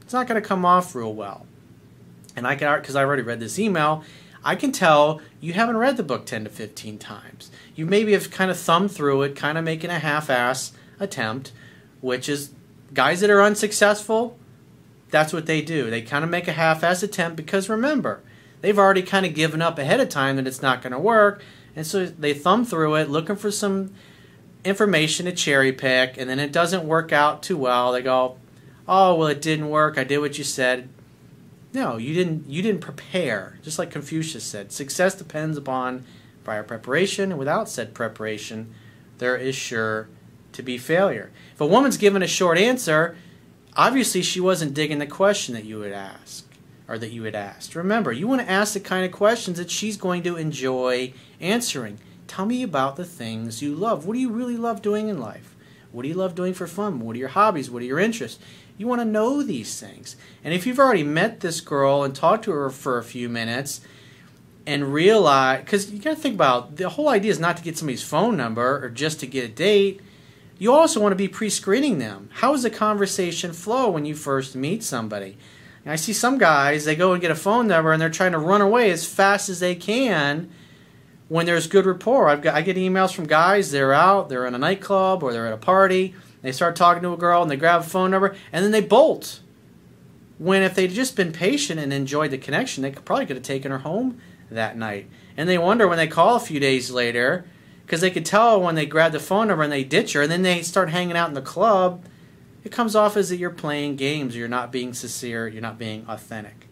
it's 0.00 0.12
not 0.12 0.26
going 0.26 0.40
to 0.40 0.46
come 0.46 0.64
off 0.64 0.94
real 0.94 1.14
well. 1.14 1.46
And 2.34 2.46
I 2.46 2.56
can, 2.56 2.80
because 2.80 2.96
I 2.96 3.04
already 3.04 3.22
read 3.22 3.40
this 3.40 3.58
email, 3.58 4.04
I 4.44 4.56
can 4.56 4.72
tell 4.72 5.20
you 5.40 5.52
haven't 5.52 5.76
read 5.76 5.96
the 5.96 6.02
book 6.02 6.26
10 6.26 6.44
to 6.44 6.50
15 6.50 6.98
times. 6.98 7.50
You 7.76 7.86
maybe 7.86 8.12
have 8.12 8.30
kind 8.30 8.50
of 8.50 8.58
thumbed 8.58 8.90
through 8.90 9.22
it, 9.22 9.36
kind 9.36 9.56
of 9.56 9.64
making 9.64 9.90
a 9.90 10.00
half 10.00 10.28
ass 10.28 10.72
attempt, 10.98 11.52
which 12.02 12.28
is 12.28 12.50
guys 12.92 13.20
that 13.20 13.30
are 13.30 13.40
unsuccessful, 13.40 14.36
that's 15.08 15.32
what 15.32 15.46
they 15.46 15.62
do. 15.62 15.88
They 15.88 16.02
kind 16.02 16.24
of 16.24 16.30
make 16.30 16.48
a 16.48 16.52
half 16.52 16.84
ass 16.84 17.02
attempt 17.02 17.36
because 17.36 17.70
remember, 17.70 18.20
they've 18.60 18.78
already 18.78 19.02
kind 19.02 19.24
of 19.24 19.34
given 19.34 19.62
up 19.62 19.78
ahead 19.78 20.00
of 20.00 20.10
time 20.10 20.36
that 20.36 20.46
it's 20.46 20.60
not 20.60 20.82
going 20.82 20.92
to 20.92 20.98
work. 20.98 21.42
And 21.74 21.86
so 21.86 22.04
they 22.04 22.34
thumb 22.34 22.66
through 22.66 22.96
it 22.96 23.08
looking 23.08 23.36
for 23.36 23.50
some 23.50 23.94
information 24.64 25.26
to 25.26 25.32
cherry 25.32 25.72
pick, 25.72 26.16
and 26.18 26.28
then 26.28 26.38
it 26.38 26.52
doesn't 26.52 26.84
work 26.84 27.12
out 27.12 27.42
too 27.42 27.56
well. 27.56 27.92
They 27.92 28.02
go, 28.02 28.36
"Oh, 28.86 29.14
well, 29.14 29.28
it 29.28 29.40
didn't 29.40 29.70
work. 29.70 29.96
I 29.96 30.04
did 30.04 30.18
what 30.18 30.38
you 30.38 30.44
said." 30.44 30.88
No, 31.72 31.96
you 31.96 32.12
didn't. 32.12 32.48
You 32.48 32.62
didn't 32.62 32.82
prepare. 32.82 33.58
Just 33.62 33.78
like 33.78 33.90
Confucius 33.90 34.44
said, 34.44 34.72
success 34.72 35.14
depends 35.14 35.56
upon 35.56 36.04
prior 36.44 36.62
preparation, 36.62 37.30
and 37.30 37.38
without 37.38 37.68
said 37.68 37.94
preparation, 37.94 38.74
there 39.18 39.36
is 39.36 39.54
sure 39.54 40.08
to 40.52 40.62
be 40.62 40.78
failure. 40.78 41.30
If 41.54 41.60
a 41.60 41.66
woman's 41.66 41.96
given 41.96 42.22
a 42.22 42.26
short 42.26 42.58
answer, 42.58 43.16
obviously 43.76 44.22
she 44.22 44.40
wasn't 44.40 44.74
digging 44.74 44.98
the 44.98 45.06
question 45.06 45.54
that 45.54 45.64
you 45.64 45.78
would 45.78 45.92
ask 45.92 46.46
or 46.88 46.98
that 46.98 47.12
you 47.12 47.22
had 47.22 47.34
asked. 47.34 47.74
Remember, 47.74 48.12
you 48.12 48.28
want 48.28 48.40
to 48.42 48.50
ask 48.50 48.74
the 48.74 48.80
kind 48.80 49.04
of 49.04 49.12
questions 49.12 49.58
that 49.58 49.70
she's 49.70 49.96
going 49.96 50.22
to 50.24 50.36
enjoy 50.36 51.12
answering. 51.40 51.98
Tell 52.26 52.46
me 52.46 52.62
about 52.62 52.96
the 52.96 53.04
things 53.04 53.62
you 53.62 53.74
love. 53.74 54.06
What 54.06 54.14
do 54.14 54.20
you 54.20 54.30
really 54.30 54.56
love 54.56 54.82
doing 54.82 55.08
in 55.08 55.20
life? 55.20 55.54
What 55.90 56.02
do 56.02 56.08
you 56.08 56.14
love 56.14 56.34
doing 56.34 56.54
for 56.54 56.66
fun? 56.66 57.00
What 57.00 57.16
are 57.16 57.18
your 57.18 57.28
hobbies? 57.28 57.70
What 57.70 57.82
are 57.82 57.86
your 57.86 57.98
interests? 57.98 58.42
You 58.78 58.88
want 58.88 59.02
to 59.02 59.06
know 59.06 59.42
these 59.42 59.78
things. 59.78 60.16
And 60.42 60.54
if 60.54 60.66
you've 60.66 60.78
already 60.78 61.02
met 61.02 61.40
this 61.40 61.60
girl 61.60 62.02
and 62.02 62.14
talked 62.14 62.44
to 62.44 62.52
her 62.52 62.70
for 62.70 62.98
a 62.98 63.04
few 63.04 63.28
minutes 63.28 63.82
and 64.66 64.94
realize, 64.94 65.60
because 65.60 65.90
you 65.92 66.00
got 66.00 66.16
to 66.16 66.16
think 66.16 66.34
about 66.34 66.76
the 66.76 66.88
whole 66.88 67.08
idea 67.08 67.30
is 67.30 67.38
not 67.38 67.58
to 67.58 67.62
get 67.62 67.76
somebody's 67.76 68.02
phone 68.02 68.36
number 68.36 68.82
or 68.82 68.88
just 68.88 69.20
to 69.20 69.26
get 69.26 69.44
a 69.44 69.48
date 69.48 70.00
you 70.62 70.72
also 70.72 71.00
want 71.00 71.10
to 71.10 71.16
be 71.16 71.26
pre 71.26 71.50
screening 71.50 71.98
them. 71.98 72.28
How 72.34 72.52
does 72.52 72.62
the 72.62 72.70
conversation 72.70 73.52
flow 73.52 73.90
when 73.90 74.04
you 74.04 74.14
first 74.14 74.54
meet 74.54 74.84
somebody? 74.84 75.36
And 75.84 75.92
I 75.92 75.96
see 75.96 76.12
some 76.12 76.38
guys, 76.38 76.84
they 76.84 76.94
go 76.94 77.12
and 77.12 77.20
get 77.20 77.32
a 77.32 77.34
phone 77.34 77.66
number 77.66 77.90
and 77.90 78.00
they're 78.00 78.08
trying 78.08 78.30
to 78.30 78.38
run 78.38 78.60
away 78.60 78.92
as 78.92 79.04
fast 79.04 79.48
as 79.48 79.58
they 79.58 79.74
can 79.74 80.52
when 81.26 81.46
there's 81.46 81.66
good 81.66 81.84
rapport. 81.84 82.28
I've 82.28 82.42
got, 82.42 82.54
I 82.54 82.62
get 82.62 82.76
emails 82.76 83.12
from 83.12 83.26
guys, 83.26 83.72
they're 83.72 83.92
out, 83.92 84.28
they're 84.28 84.46
in 84.46 84.54
a 84.54 84.58
nightclub 84.58 85.24
or 85.24 85.32
they're 85.32 85.48
at 85.48 85.52
a 85.52 85.56
party, 85.56 86.14
they 86.42 86.52
start 86.52 86.76
talking 86.76 87.02
to 87.02 87.12
a 87.12 87.16
girl 87.16 87.42
and 87.42 87.50
they 87.50 87.56
grab 87.56 87.80
a 87.80 87.84
phone 87.84 88.12
number 88.12 88.36
and 88.52 88.64
then 88.64 88.70
they 88.70 88.80
bolt. 88.80 89.40
When 90.38 90.62
if 90.62 90.76
they'd 90.76 90.92
just 90.92 91.16
been 91.16 91.32
patient 91.32 91.80
and 91.80 91.92
enjoyed 91.92 92.30
the 92.30 92.38
connection, 92.38 92.84
they 92.84 92.92
could 92.92 93.04
probably 93.04 93.26
could 93.26 93.34
have 93.34 93.44
taken 93.44 93.72
her 93.72 93.78
home 93.78 94.20
that 94.48 94.76
night. 94.76 95.08
And 95.36 95.48
they 95.48 95.58
wonder 95.58 95.88
when 95.88 95.98
they 95.98 96.06
call 96.06 96.36
a 96.36 96.40
few 96.40 96.60
days 96.60 96.92
later 96.92 97.46
because 97.92 98.00
they 98.00 98.10
could 98.10 98.24
tell 98.24 98.58
when 98.58 98.74
they 98.74 98.86
grab 98.86 99.12
the 99.12 99.20
phone 99.20 99.48
number 99.48 99.62
and 99.62 99.70
they 99.70 99.84
ditch 99.84 100.14
her, 100.14 100.22
and 100.22 100.32
then 100.32 100.40
they 100.40 100.62
start 100.62 100.88
hanging 100.88 101.14
out 101.14 101.28
in 101.28 101.34
the 101.34 101.42
club. 101.42 102.02
It 102.64 102.72
comes 102.72 102.96
off 102.96 103.18
as 103.18 103.28
that 103.28 103.36
you're 103.36 103.50
playing 103.50 103.96
games, 103.96 104.34
you're 104.34 104.48
not 104.48 104.72
being 104.72 104.94
sincere, 104.94 105.46
you're 105.46 105.60
not 105.60 105.78
being 105.78 106.06
authentic. 106.08 106.68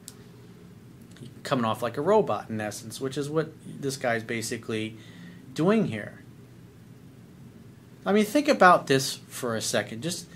You're 1.21 1.31
coming 1.43 1.67
off 1.67 1.83
like 1.83 1.99
a 1.99 2.01
robot 2.01 2.49
in 2.49 2.59
essence, 2.59 3.03
which 3.03 3.19
is 3.19 3.29
what 3.29 3.53
this 3.67 3.99
guy's 3.99 4.23
basically 4.25 4.97
doing 5.53 5.89
here. 5.89 6.23
I 8.07 8.15
mean, 8.15 8.25
think 8.25 8.49
about 8.49 8.87
this 8.87 9.17
for 9.29 9.57
a 9.57 9.61
second. 9.61 10.03
Just 10.03 10.27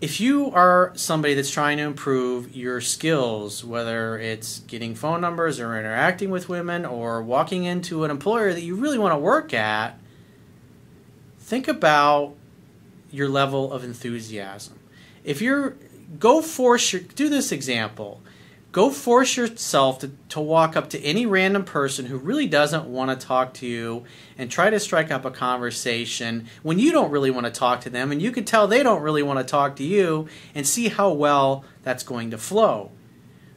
if 0.00 0.20
you 0.20 0.50
are 0.52 0.92
somebody 0.94 1.34
that's 1.34 1.50
trying 1.50 1.76
to 1.76 1.82
improve 1.82 2.56
your 2.56 2.80
skills, 2.80 3.64
whether 3.64 4.18
it's 4.18 4.60
getting 4.60 4.94
phone 4.94 5.20
numbers 5.20 5.60
or 5.60 5.78
interacting 5.78 6.30
with 6.30 6.48
women 6.48 6.86
or 6.86 7.22
walking 7.22 7.64
into 7.64 8.04
an 8.04 8.10
employer 8.10 8.52
that 8.52 8.62
you 8.62 8.76
really 8.76 8.98
want 8.98 9.12
to 9.12 9.18
work 9.18 9.52
at, 9.52 9.98
think 11.38 11.68
about 11.68 12.34
your 13.10 13.28
level 13.28 13.72
of 13.72 13.84
enthusiasm. 13.84 14.78
If 15.22 15.42
you're 15.42 15.76
go 16.18 16.42
force 16.42 16.92
your 16.92 17.02
do 17.02 17.28
this 17.28 17.52
example. 17.52 18.20
Go 18.72 18.90
force 18.90 19.36
yourself 19.36 19.98
to, 19.98 20.12
to 20.28 20.40
walk 20.40 20.76
up 20.76 20.90
to 20.90 21.00
any 21.00 21.26
random 21.26 21.64
person 21.64 22.06
who 22.06 22.16
really 22.16 22.46
doesn't 22.46 22.86
want 22.86 23.10
to 23.10 23.26
talk 23.26 23.52
to 23.54 23.66
you 23.66 24.04
and 24.38 24.48
try 24.48 24.70
to 24.70 24.78
strike 24.78 25.10
up 25.10 25.24
a 25.24 25.30
conversation 25.30 26.46
when 26.62 26.78
you 26.78 26.92
don't 26.92 27.10
really 27.10 27.32
want 27.32 27.46
to 27.46 27.52
talk 27.52 27.80
to 27.80 27.90
them 27.90 28.12
and 28.12 28.22
you 28.22 28.30
can 28.30 28.44
tell 28.44 28.68
they 28.68 28.84
don't 28.84 29.02
really 29.02 29.24
want 29.24 29.40
to 29.40 29.44
talk 29.44 29.74
to 29.76 29.82
you 29.82 30.28
and 30.54 30.68
see 30.68 30.86
how 30.88 31.10
well 31.10 31.64
that's 31.82 32.04
going 32.04 32.30
to 32.30 32.38
flow. 32.38 32.92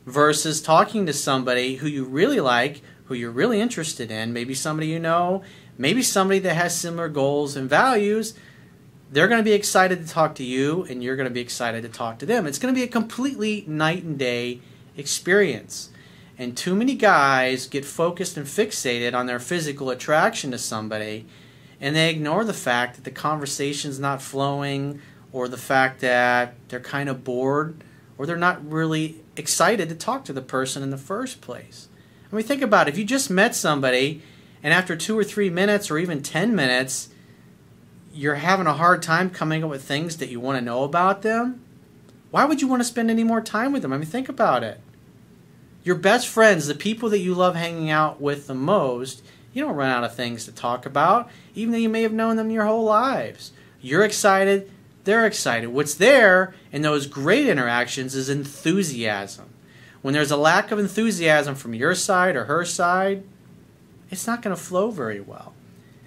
Versus 0.08 0.62
talking 0.62 1.06
to 1.06 1.14
somebody 1.14 1.76
who 1.76 1.88
you 1.88 2.06
really 2.06 2.40
like, 2.40 2.82
who 3.06 3.14
you're 3.14 3.32
really 3.32 3.62
interested 3.62 4.10
in, 4.10 4.34
maybe 4.34 4.56
somebody 4.56 4.88
you 4.88 5.00
know, 5.00 5.44
maybe 5.78 6.02
somebody 6.02 6.40
that 6.40 6.56
has 6.56 6.76
similar 6.76 7.08
goals 7.08 7.56
and 7.56 7.70
values. 7.70 8.34
They're 9.12 9.28
going 9.28 9.40
to 9.40 9.46
be 9.46 9.54
excited 9.54 10.02
to 10.02 10.12
talk 10.12 10.34
to 10.36 10.44
you 10.44 10.88
and 10.90 11.04
you're 11.04 11.16
going 11.16 11.30
to 11.30 11.34
be 11.34 11.40
excited 11.40 11.84
to 11.84 11.90
talk 11.90 12.18
to 12.18 12.26
them. 12.26 12.48
It's 12.48 12.58
going 12.58 12.74
to 12.74 12.78
be 12.78 12.84
a 12.84 12.88
completely 12.88 13.64
night 13.68 14.04
and 14.04 14.18
day 14.18 14.60
experience. 14.98 15.90
And 16.38 16.58
too 16.58 16.76
many 16.76 16.96
guys 16.96 17.68
get 17.68 17.86
focused 17.86 18.38
and 18.38 18.46
fixated 18.46 19.14
on 19.14 19.28
their 19.28 19.40
physical 19.40 19.90
attraction 19.90 20.52
to 20.52 20.58
somebody 20.58 21.26
and 21.84 21.98
they 21.98 22.10
ignore 22.10 22.46
the 22.46 22.54
fact 22.54 22.96
that 22.96 23.04
the 23.04 23.12
conversation's 23.12 24.00
not 24.00 24.22
flowing 24.22 25.02
or 25.34 25.50
the 25.50 25.58
fact 25.58 26.00
that 26.00 26.56
they're 26.70 26.80
kind 26.80 27.10
of 27.10 27.26
bored 27.26 27.84
or 28.18 28.26
they're 28.26 28.38
not 28.38 28.66
really 28.66 29.22
excited 29.36 29.90
to 29.90 29.96
talk 29.96 30.24
to 30.24 30.32
the 30.32 30.42
person 30.42 30.82
in 30.82 30.92
the 30.92 30.98
first 30.98 31.42
place. 31.42 31.90
I 32.32 32.36
mean, 32.38 32.46
think 32.46 32.62
about 32.62 32.88
it. 32.88 32.92
If 32.94 32.98
you 32.98 33.04
just 33.04 33.30
met 33.30 33.54
somebody 33.54 34.22
and 34.64 34.74
after 34.74 34.96
two 34.96 35.20
or 35.20 35.26
three 35.26 35.50
minutes 35.50 35.92
or 35.92 35.98
even 35.98 36.24
10 36.24 36.56
minutes, 36.56 37.10
you're 38.14 38.36
having 38.36 38.66
a 38.66 38.74
hard 38.74 39.04
time 39.04 39.30
coming 39.30 39.62
up 39.62 39.70
with 39.70 39.84
things 39.84 40.18
that 40.18 40.30
you 40.30 40.40
want 40.40 40.58
to 40.58 40.64
know 40.64 40.86
about 40.86 41.22
them, 41.22 41.63
why 42.34 42.46
would 42.46 42.64
you 42.64 42.68
want 42.68 42.80
to 42.80 42.88
spend 42.88 43.12
any 43.12 43.24
more 43.24 43.42
time 43.42 43.72
with 43.72 43.84
them? 43.84 43.94
I 43.94 43.98
mean, 43.98 44.08
think 44.08 44.28
about 44.28 44.64
it. 44.64 44.82
Your 45.84 45.94
best 45.94 46.28
friends, 46.28 46.66
the 46.66 46.74
people 46.74 47.08
that 47.10 47.20
you 47.20 47.36
love 47.36 47.54
hanging 47.54 47.92
out 47.92 48.20
with 48.20 48.48
the 48.48 48.56
most, 48.56 49.24
you 49.54 49.62
don't 49.62 49.76
run 49.76 49.92
out 49.92 50.04
of 50.04 50.16
things 50.16 50.44
to 50.46 50.52
talk 50.52 50.88
about, 50.88 51.30
even 51.54 51.72
though 51.72 51.78
you 51.78 51.90
may 51.90 52.02
have 52.02 52.12
known 52.12 52.36
them 52.36 52.50
your 52.50 52.66
whole 52.66 52.86
lives. 52.86 53.52
You're 53.82 54.04
excited, 54.04 54.72
they're 55.04 55.28
excited. 55.28 55.68
What's 55.68 55.94
there 55.94 56.56
in 56.72 56.82
those 56.82 57.06
great 57.06 57.46
interactions 57.46 58.16
is 58.16 58.30
enthusiasm. 58.30 59.50
When 60.02 60.16
there's 60.16 60.32
a 60.32 60.36
lack 60.36 60.72
of 60.72 60.80
enthusiasm 60.80 61.54
from 61.54 61.76
your 61.76 61.94
side 61.94 62.36
or 62.36 62.46
her 62.46 62.66
side, 62.66 63.26
it's 64.10 64.26
not 64.26 64.42
going 64.42 64.56
to 64.56 64.60
flow 64.60 64.90
very 64.90 65.20
well. 65.20 65.54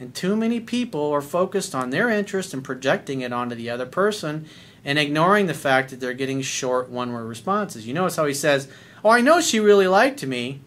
And 0.01 0.13
too 0.13 0.35
many 0.35 0.59
people 0.59 1.13
are 1.13 1.23
focused 1.23 1.73
on 1.73 1.91
their 1.91 2.11
interest 2.11 2.53
and 2.53 2.65
projecting 2.65 3.21
it 3.21 3.33
onto 3.33 3.55
the 3.55 3.71
other 3.71 3.87
person 3.87 4.47
and 4.87 5.01
ignoring 5.01 5.47
the 5.47 5.55
fact 5.55 5.91
that 5.91 5.99
they're 5.99 6.15
getting 6.15 6.41
short 6.41 6.89
one 6.89 7.13
word 7.13 7.25
responses. 7.25 7.89
You 7.89 7.93
notice 7.93 8.15
how 8.15 8.25
he 8.25 8.33
says, 8.33 8.69
Oh, 9.05 9.11
I 9.11 9.21
know 9.21 9.41
she 9.41 9.59
really 9.59 9.89
liked 9.89 10.25
me. 10.25 10.61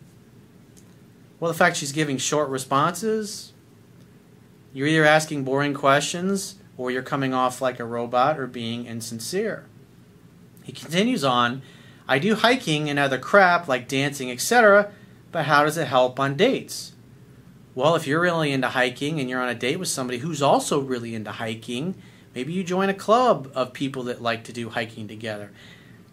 Well, 1.39 1.49
the 1.49 1.57
fact 1.57 1.77
she's 1.77 1.93
giving 1.93 2.17
short 2.17 2.49
responses, 2.49 3.53
you're 4.73 4.87
either 4.87 5.05
asking 5.05 5.45
boring 5.45 5.73
questions 5.73 6.55
or 6.77 6.91
you're 6.91 7.01
coming 7.01 7.33
off 7.33 7.61
like 7.61 7.79
a 7.79 7.85
robot 7.85 8.37
or 8.37 8.45
being 8.45 8.85
insincere. 8.85 9.65
He 10.63 10.73
continues 10.73 11.23
on, 11.23 11.61
I 12.05 12.19
do 12.19 12.35
hiking 12.35 12.89
and 12.89 12.99
other 12.99 13.17
crap 13.17 13.69
like 13.69 13.87
dancing, 13.87 14.29
etc., 14.29 14.91
but 15.31 15.45
how 15.45 15.63
does 15.63 15.77
it 15.77 15.87
help 15.87 16.19
on 16.19 16.35
dates? 16.35 16.93
Well, 17.73 17.95
if 17.95 18.05
you're 18.05 18.19
really 18.19 18.51
into 18.51 18.67
hiking 18.67 19.19
and 19.21 19.29
you're 19.29 19.41
on 19.41 19.47
a 19.47 19.55
date 19.55 19.79
with 19.79 19.87
somebody 19.87 20.19
who's 20.19 20.41
also 20.41 20.81
really 20.81 21.15
into 21.15 21.31
hiking, 21.31 21.95
maybe 22.33 22.53
you 22.53 22.63
join 22.63 22.89
a 22.89 22.93
club 22.93 23.51
of 23.55 23.73
people 23.73 24.03
that 24.03 24.21
like 24.21 24.43
to 24.45 24.53
do 24.53 24.69
hiking 24.69 25.07
together. 25.07 25.51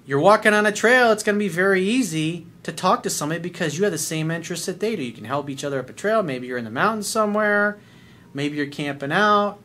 You're 0.07 0.21
walking 0.21 0.55
on 0.55 0.67
a 0.67 0.73
trail, 0.73 1.11
it's 1.11 1.23
going 1.23 1.37
to 1.37 1.45
be 1.45 1.49
very 1.49 1.83
easy 1.83 2.47
to 2.63 2.73
talk 2.73 3.03
to 3.03 3.11
somebody 3.11 3.41
because 3.41 3.77
you 3.77 3.85
have 3.85 3.93
the 3.93 3.99
same 3.99 4.31
interests 4.31 4.67
that 4.67 4.81
they 4.81 4.95
do. 4.95 5.03
You 5.03 5.13
can 5.13 5.25
help 5.25 5.51
each 5.51 5.65
other 5.65 5.81
up 5.81 5.91
a 5.91 5.93
trail. 5.93 6.23
Maybe 6.23 6.47
you're 6.47 6.59
in 6.59 6.65
the 6.65 6.71
mountains 6.71 7.09
somewhere, 7.09 7.79
maybe 8.33 8.57
you're 8.57 8.67
camping 8.67 9.13
out. 9.13 9.59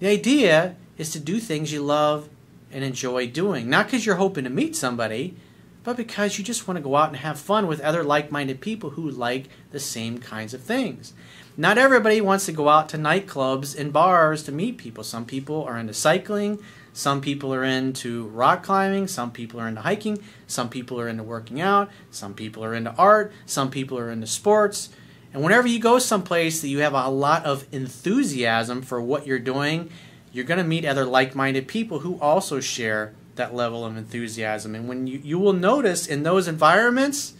The 0.00 0.08
idea 0.08 0.76
is 0.98 1.10
to 1.12 1.20
do 1.20 1.38
things 1.38 1.72
you 1.72 1.82
love 1.82 2.28
and 2.72 2.82
enjoy 2.82 3.28
doing, 3.28 3.70
not 3.70 3.86
because 3.86 4.04
you're 4.04 4.16
hoping 4.16 4.44
to 4.44 4.50
meet 4.50 4.74
somebody, 4.74 5.36
but 5.84 5.96
because 5.96 6.38
you 6.38 6.44
just 6.44 6.66
want 6.66 6.76
to 6.76 6.82
go 6.82 6.96
out 6.96 7.10
and 7.10 7.18
have 7.18 7.38
fun 7.38 7.66
with 7.66 7.80
other 7.80 8.02
like 8.02 8.32
minded 8.32 8.60
people 8.60 8.90
who 8.90 9.08
like 9.08 9.48
the 9.70 9.78
same 9.78 10.18
kinds 10.18 10.54
of 10.54 10.62
things. 10.62 11.12
Not 11.56 11.78
everybody 11.78 12.20
wants 12.20 12.46
to 12.46 12.52
go 12.52 12.68
out 12.68 12.88
to 12.88 12.98
nightclubs 12.98 13.78
and 13.78 13.92
bars 13.92 14.42
to 14.44 14.52
meet 14.52 14.78
people. 14.78 15.04
Some 15.04 15.24
people 15.24 15.62
are 15.62 15.78
into 15.78 15.94
cycling, 15.94 16.58
some 16.92 17.20
people 17.20 17.54
are 17.54 17.62
into 17.62 18.26
rock 18.28 18.64
climbing, 18.64 19.06
some 19.06 19.30
people 19.30 19.60
are 19.60 19.68
into 19.68 19.82
hiking, 19.82 20.18
some 20.46 20.68
people 20.68 21.00
are 21.00 21.08
into 21.08 21.22
working 21.22 21.60
out, 21.60 21.90
some 22.10 22.34
people 22.34 22.64
are 22.64 22.74
into 22.74 22.92
art, 22.96 23.32
some 23.46 23.70
people 23.70 23.98
are 23.98 24.10
into 24.10 24.26
sports. 24.26 24.88
And 25.32 25.42
whenever 25.42 25.68
you 25.68 25.80
go 25.80 25.98
someplace 25.98 26.60
that 26.62 26.68
you 26.68 26.78
have 26.78 26.94
a 26.94 27.08
lot 27.08 27.44
of 27.44 27.66
enthusiasm 27.72 28.82
for 28.82 29.00
what 29.00 29.26
you're 29.26 29.38
doing, 29.38 29.90
you're 30.32 30.44
going 30.44 30.58
to 30.58 30.64
meet 30.64 30.84
other 30.84 31.04
like 31.04 31.34
minded 31.34 31.68
people 31.68 32.00
who 32.00 32.18
also 32.20 32.58
share 32.58 33.14
that 33.36 33.54
level 33.54 33.84
of 33.84 33.96
enthusiasm. 33.96 34.74
And 34.74 34.88
when 34.88 35.06
you, 35.06 35.20
you 35.22 35.38
will 35.38 35.52
notice 35.52 36.06
in 36.06 36.22
those 36.22 36.48
environments 36.48 37.34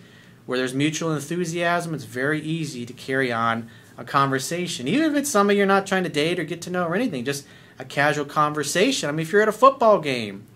where 0.47 0.59
there's 0.59 0.75
mutual 0.75 1.13
enthusiasm, 1.13 1.95
it's 1.95 2.05
very 2.05 2.41
easy 2.41 2.85
to 2.85 2.93
carry 2.93 3.33
on 3.33 3.71
a 3.97 4.05
conversation. 4.05 4.89
Even 4.89 5.11
if 5.11 5.17
it's 5.17 5.31
somebody 5.31 5.59
you're 5.59 5.67
not 5.67 5.87
trying 5.87 6.05
to 6.05 6.09
date 6.09 6.39
or 6.39 6.45
get 6.45 6.61
to 6.63 6.71
know 6.71 6.85
or 6.87 6.95
anything, 6.95 7.25
just 7.25 7.47
a 7.79 7.85
casual 7.85 8.25
conversation. 8.25 9.09
I 9.09 9.13
mean, 9.13 9.21
if 9.21 9.33
you're 9.33 9.43
at 9.43 9.49
a 9.49 9.53
football 9.53 10.01
game 10.01 10.47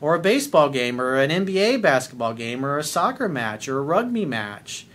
or 0.00 0.14
a 0.14 0.20
baseball 0.20 0.68
game 0.68 1.00
or 1.00 1.16
an 1.16 1.30
NBA 1.30 1.82
basketball 1.82 2.34
game 2.34 2.64
or 2.64 2.78
a 2.78 2.84
soccer 2.84 3.28
match 3.28 3.68
or 3.68 3.78
a 3.78 3.82
rugby 3.82 4.24
match, 4.24 4.86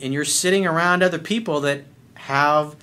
and 0.00 0.12
you're 0.12 0.24
sitting 0.24 0.66
around 0.66 1.02
other 1.02 1.18
people 1.18 1.60
that 1.60 1.84
have 2.14 2.76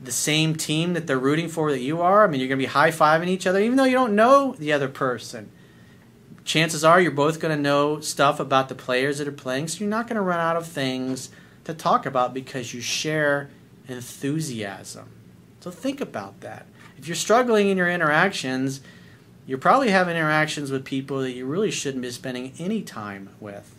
the 0.00 0.12
same 0.12 0.54
team 0.54 0.92
that 0.94 1.06
they're 1.06 1.18
rooting 1.18 1.48
for 1.48 1.70
that 1.70 1.80
you 1.80 2.00
are, 2.00 2.24
I 2.24 2.28
mean, 2.28 2.40
you're 2.40 2.48
going 2.48 2.58
to 2.58 2.64
be 2.64 2.72
high 2.72 2.90
fiving 2.90 3.28
each 3.28 3.46
other, 3.46 3.60
even 3.60 3.76
though 3.76 3.84
you 3.84 3.94
don't 3.94 4.14
know 4.14 4.54
the 4.58 4.72
other 4.72 4.88
person. 4.88 5.50
Chances 6.44 6.84
are 6.84 7.00
you're 7.00 7.10
both 7.10 7.40
going 7.40 7.54
to 7.54 7.62
know 7.62 8.00
stuff 8.00 8.40
about 8.40 8.68
the 8.68 8.74
players 8.74 9.18
that 9.18 9.28
are 9.28 9.32
playing, 9.32 9.68
so 9.68 9.80
you're 9.80 9.90
not 9.90 10.06
going 10.06 10.16
to 10.16 10.22
run 10.22 10.40
out 10.40 10.56
of 10.56 10.66
things 10.66 11.30
to 11.64 11.74
talk 11.74 12.06
about 12.06 12.32
because 12.32 12.72
you 12.72 12.80
share 12.80 13.50
enthusiasm. 13.88 15.08
So 15.60 15.70
think 15.70 16.00
about 16.00 16.40
that. 16.40 16.66
If 16.96 17.06
you're 17.06 17.16
struggling 17.16 17.68
in 17.68 17.76
your 17.76 17.90
interactions, 17.90 18.80
you're 19.46 19.58
probably 19.58 19.90
having 19.90 20.16
interactions 20.16 20.70
with 20.70 20.84
people 20.84 21.20
that 21.20 21.32
you 21.32 21.46
really 21.46 21.70
shouldn't 21.70 22.02
be 22.02 22.10
spending 22.10 22.52
any 22.58 22.82
time 22.82 23.30
with. 23.40 23.74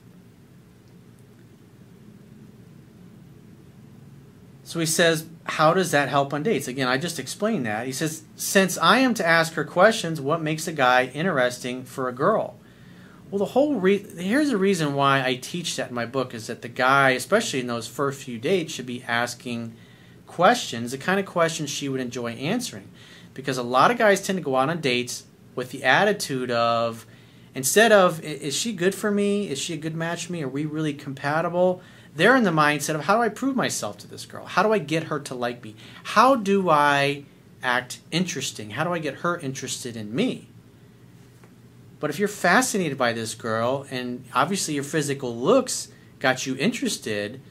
So 4.69 4.79
he 4.79 4.85
says, 4.85 5.25
How 5.45 5.73
does 5.73 5.89
that 5.89 6.09
help 6.09 6.31
on 6.31 6.43
dates? 6.43 6.67
Again, 6.67 6.88
I 6.88 6.99
just 6.99 7.17
explained 7.17 7.65
that. 7.65 7.88
He 7.88 7.91
says, 7.91 8.21
Since 8.35 8.77
I 8.77 8.99
am 8.99 9.15
to 9.15 9.25
ask 9.25 9.53
her 9.53 9.65
questions, 9.65 10.21
what 10.21 10.43
makes 10.43 10.67
a 10.67 10.71
guy 10.71 11.05
interesting 11.05 11.83
for 11.83 12.07
a 12.07 12.13
girl? 12.13 12.55
Well, 13.31 13.39
the 13.39 13.45
whole 13.45 13.79
re- 13.79 14.05
here's 14.15 14.51
the 14.51 14.57
reason 14.57 14.93
why 14.93 15.25
I 15.25 15.38
teach 15.38 15.75
that 15.77 15.89
in 15.89 15.95
my 15.95 16.05
book 16.05 16.35
is 16.35 16.45
that 16.45 16.61
the 16.61 16.69
guy, 16.69 17.09
especially 17.11 17.61
in 17.61 17.65
those 17.65 17.88
first 17.88 18.21
few 18.21 18.38
dates, 18.38 18.71
should 18.71 18.85
be 18.85 19.01
asking 19.07 19.73
questions, 20.27 20.91
the 20.91 20.99
kind 20.99 21.19
of 21.19 21.25
questions 21.25 21.71
she 21.71 21.89
would 21.89 21.99
enjoy 21.99 22.33
answering. 22.33 22.89
Because 23.33 23.57
a 23.57 23.63
lot 23.63 23.89
of 23.89 23.97
guys 23.97 24.21
tend 24.21 24.38
to 24.38 24.43
go 24.43 24.55
out 24.55 24.69
on 24.69 24.81
dates 24.81 25.23
with 25.55 25.71
the 25.71 25.83
attitude 25.83 26.51
of, 26.51 27.07
instead 27.55 27.91
of, 27.91 28.21
is 28.23 28.55
she 28.55 28.73
good 28.73 28.93
for 28.93 29.09
me? 29.09 29.49
Is 29.49 29.57
she 29.57 29.73
a 29.73 29.77
good 29.77 29.95
match 29.95 30.27
for 30.27 30.33
me? 30.33 30.43
Are 30.43 30.47
we 30.47 30.67
really 30.67 30.93
compatible? 30.93 31.81
They're 32.15 32.35
in 32.35 32.43
the 32.43 32.51
mindset 32.51 32.95
of 32.95 33.01
how 33.01 33.15
do 33.15 33.21
I 33.21 33.29
prove 33.29 33.55
myself 33.55 33.97
to 33.99 34.07
this 34.07 34.25
girl? 34.25 34.45
How 34.45 34.63
do 34.63 34.73
I 34.73 34.79
get 34.79 35.05
her 35.05 35.19
to 35.21 35.35
like 35.35 35.63
me? 35.63 35.75
How 36.03 36.35
do 36.35 36.69
I 36.69 37.25
act 37.61 37.99
interesting? 38.11 38.71
How 38.71 38.83
do 38.83 38.93
I 38.93 38.99
get 38.99 39.15
her 39.15 39.37
interested 39.37 39.95
in 39.95 40.13
me? 40.13 40.47
But 41.99 42.09
if 42.09 42.19
you're 42.19 42.27
fascinated 42.27 42.97
by 42.97 43.13
this 43.13 43.35
girl 43.35 43.85
and 43.91 44.23
obviously 44.33 44.73
your 44.73 44.83
physical 44.83 45.35
looks 45.35 45.89
got 46.19 46.45
you 46.45 46.55
interested, 46.57 47.41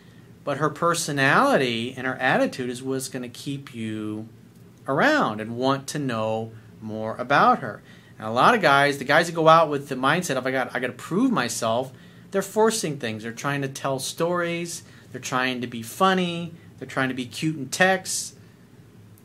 but 0.44 0.58
her 0.58 0.70
personality 0.70 1.94
and 1.96 2.06
her 2.06 2.16
attitude 2.16 2.70
is 2.70 2.82
what's 2.82 3.08
going 3.08 3.22
to 3.22 3.28
keep 3.28 3.74
you 3.74 4.28
around 4.86 5.40
and 5.40 5.56
want 5.56 5.86
to 5.88 5.98
know 5.98 6.52
more 6.80 7.14
about 7.16 7.58
her. 7.58 7.82
And 8.18 8.26
a 8.26 8.30
lot 8.30 8.54
of 8.54 8.62
guys, 8.62 8.98
the 8.98 9.04
guys 9.04 9.26
that 9.26 9.34
go 9.34 9.48
out 9.48 9.68
with 9.68 9.88
the 9.88 9.94
mindset 9.94 10.36
of 10.36 10.46
I 10.46 10.50
got 10.50 10.74
I 10.74 10.80
got 10.80 10.88
to 10.88 10.92
prove 10.94 11.30
myself, 11.30 11.92
they're 12.30 12.42
forcing 12.42 12.98
things. 12.98 13.22
They're 13.22 13.32
trying 13.32 13.62
to 13.62 13.68
tell 13.68 13.98
stories. 13.98 14.82
They're 15.12 15.20
trying 15.20 15.60
to 15.60 15.66
be 15.66 15.82
funny. 15.82 16.52
They're 16.78 16.88
trying 16.88 17.08
to 17.08 17.14
be 17.14 17.26
cute 17.26 17.56
in 17.56 17.68
text. 17.68 18.36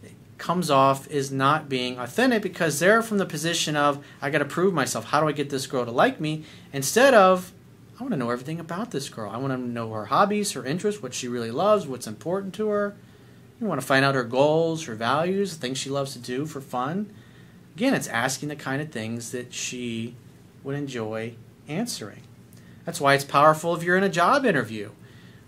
It 0.04 0.14
comes 0.38 0.70
off 0.70 1.10
as 1.12 1.32
not 1.32 1.70
being 1.70 2.00
authentic 2.00 2.42
because 2.42 2.80
they're 2.80 3.02
from 3.02 3.18
the 3.18 3.26
position 3.26 3.76
of, 3.76 4.04
I 4.22 4.30
got 4.30 4.40
to 4.40 4.46
prove 4.46 4.74
myself. 4.74 5.06
How 5.06 5.20
do 5.20 5.28
I 5.28 5.34
get 5.34 5.50
this 5.50 5.68
girl 5.68 5.86
to 5.86 5.92
like 5.92 6.20
me? 6.20 6.46
Instead 6.72 7.14
of, 7.14 7.52
I 8.00 8.04
want 8.04 8.12
to 8.14 8.18
know 8.18 8.32
everything 8.32 8.60
about 8.60 8.92
this 8.92 9.10
girl. 9.10 9.30
I 9.30 9.38
want 9.38 9.54
to 9.54 9.58
know 9.58 9.92
her 9.92 10.06
hobbies, 10.06 10.54
her 10.54 10.66
interests, 10.66 11.04
what 11.04 11.14
she 11.14 11.28
really 11.28 11.52
loves, 11.52 11.86
what's 11.86 12.08
important 12.08 12.54
to 12.56 12.70
her. 12.70 12.96
You 13.62 13.68
want 13.68 13.80
to 13.80 13.88
find 13.88 14.04
out 14.04 14.16
her 14.16 14.24
goals, 14.24 14.86
her 14.86 14.96
values, 14.96 15.56
the 15.56 15.62
things 15.62 15.78
she 15.78 15.90
loves 15.90 16.14
to 16.14 16.20
do 16.20 16.46
for 16.46 16.60
fun. 16.60 17.14
Again, 17.76 17.94
it's 17.94 18.08
asking 18.08 18.50
the 18.50 18.56
kind 18.56 18.82
of 18.82 18.92
things 18.92 19.32
that 19.32 19.54
she 19.54 20.16
would 20.64 20.76
enjoy 20.76 21.36
answering. 21.68 22.22
That's 22.86 23.00
why 23.00 23.14
it's 23.14 23.24
powerful 23.24 23.76
if 23.76 23.84
you're 23.84 23.98
in 23.98 24.04
a 24.04 24.10
job 24.10 24.46
interview. 24.46 24.92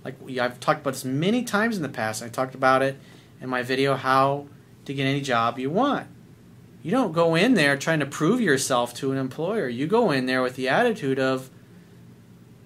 Like 0.03 0.15
I've 0.39 0.59
talked 0.59 0.81
about 0.81 0.93
this 0.93 1.05
many 1.05 1.43
times 1.43 1.77
in 1.77 1.83
the 1.83 1.89
past. 1.89 2.23
I 2.23 2.29
talked 2.29 2.55
about 2.55 2.81
it 2.81 2.97
in 3.41 3.49
my 3.49 3.63
video 3.63 3.95
how 3.95 4.47
to 4.85 4.93
get 4.93 5.05
any 5.05 5.21
job 5.21 5.59
you 5.59 5.69
want. 5.69 6.07
You 6.83 6.91
don't 6.91 7.13
go 7.13 7.33
in 7.33 7.55
there 7.55 7.75
trying 7.75 7.99
to 8.01 8.05
prove 8.05 8.39
yourself 8.39 8.93
to 8.95 9.11
an 9.11 9.17
employer. 9.17 9.67
You 9.67 9.87
go 9.87 10.11
in 10.11 10.27
there 10.27 10.43
with 10.43 10.55
the 10.55 10.69
attitude 10.69 11.17
of 11.17 11.49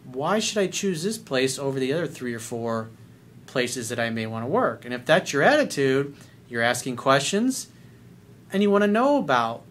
why 0.04 0.40
should 0.40 0.58
I 0.58 0.68
choose 0.68 1.04
this 1.04 1.18
place 1.18 1.58
over 1.58 1.80
the 1.80 1.94
other 1.94 2.08
three 2.08 2.34
or 2.34 2.40
four 2.40 2.90
places 3.46 3.90
that 3.90 4.00
I 4.00 4.10
may 4.10 4.26
want 4.26 4.44
to 4.44 4.50
work? 4.50 4.84
And 4.84 4.94
if 4.94 5.06
that's 5.06 5.32
your 5.32 5.42
attitude, 5.42 6.16
you're 6.50 6.62
asking 6.62 6.98
questions 6.98 7.70
and 8.52 8.62
you 8.62 8.70
want 8.70 8.84
to 8.84 8.88
know 8.88 9.18
about 9.18 9.64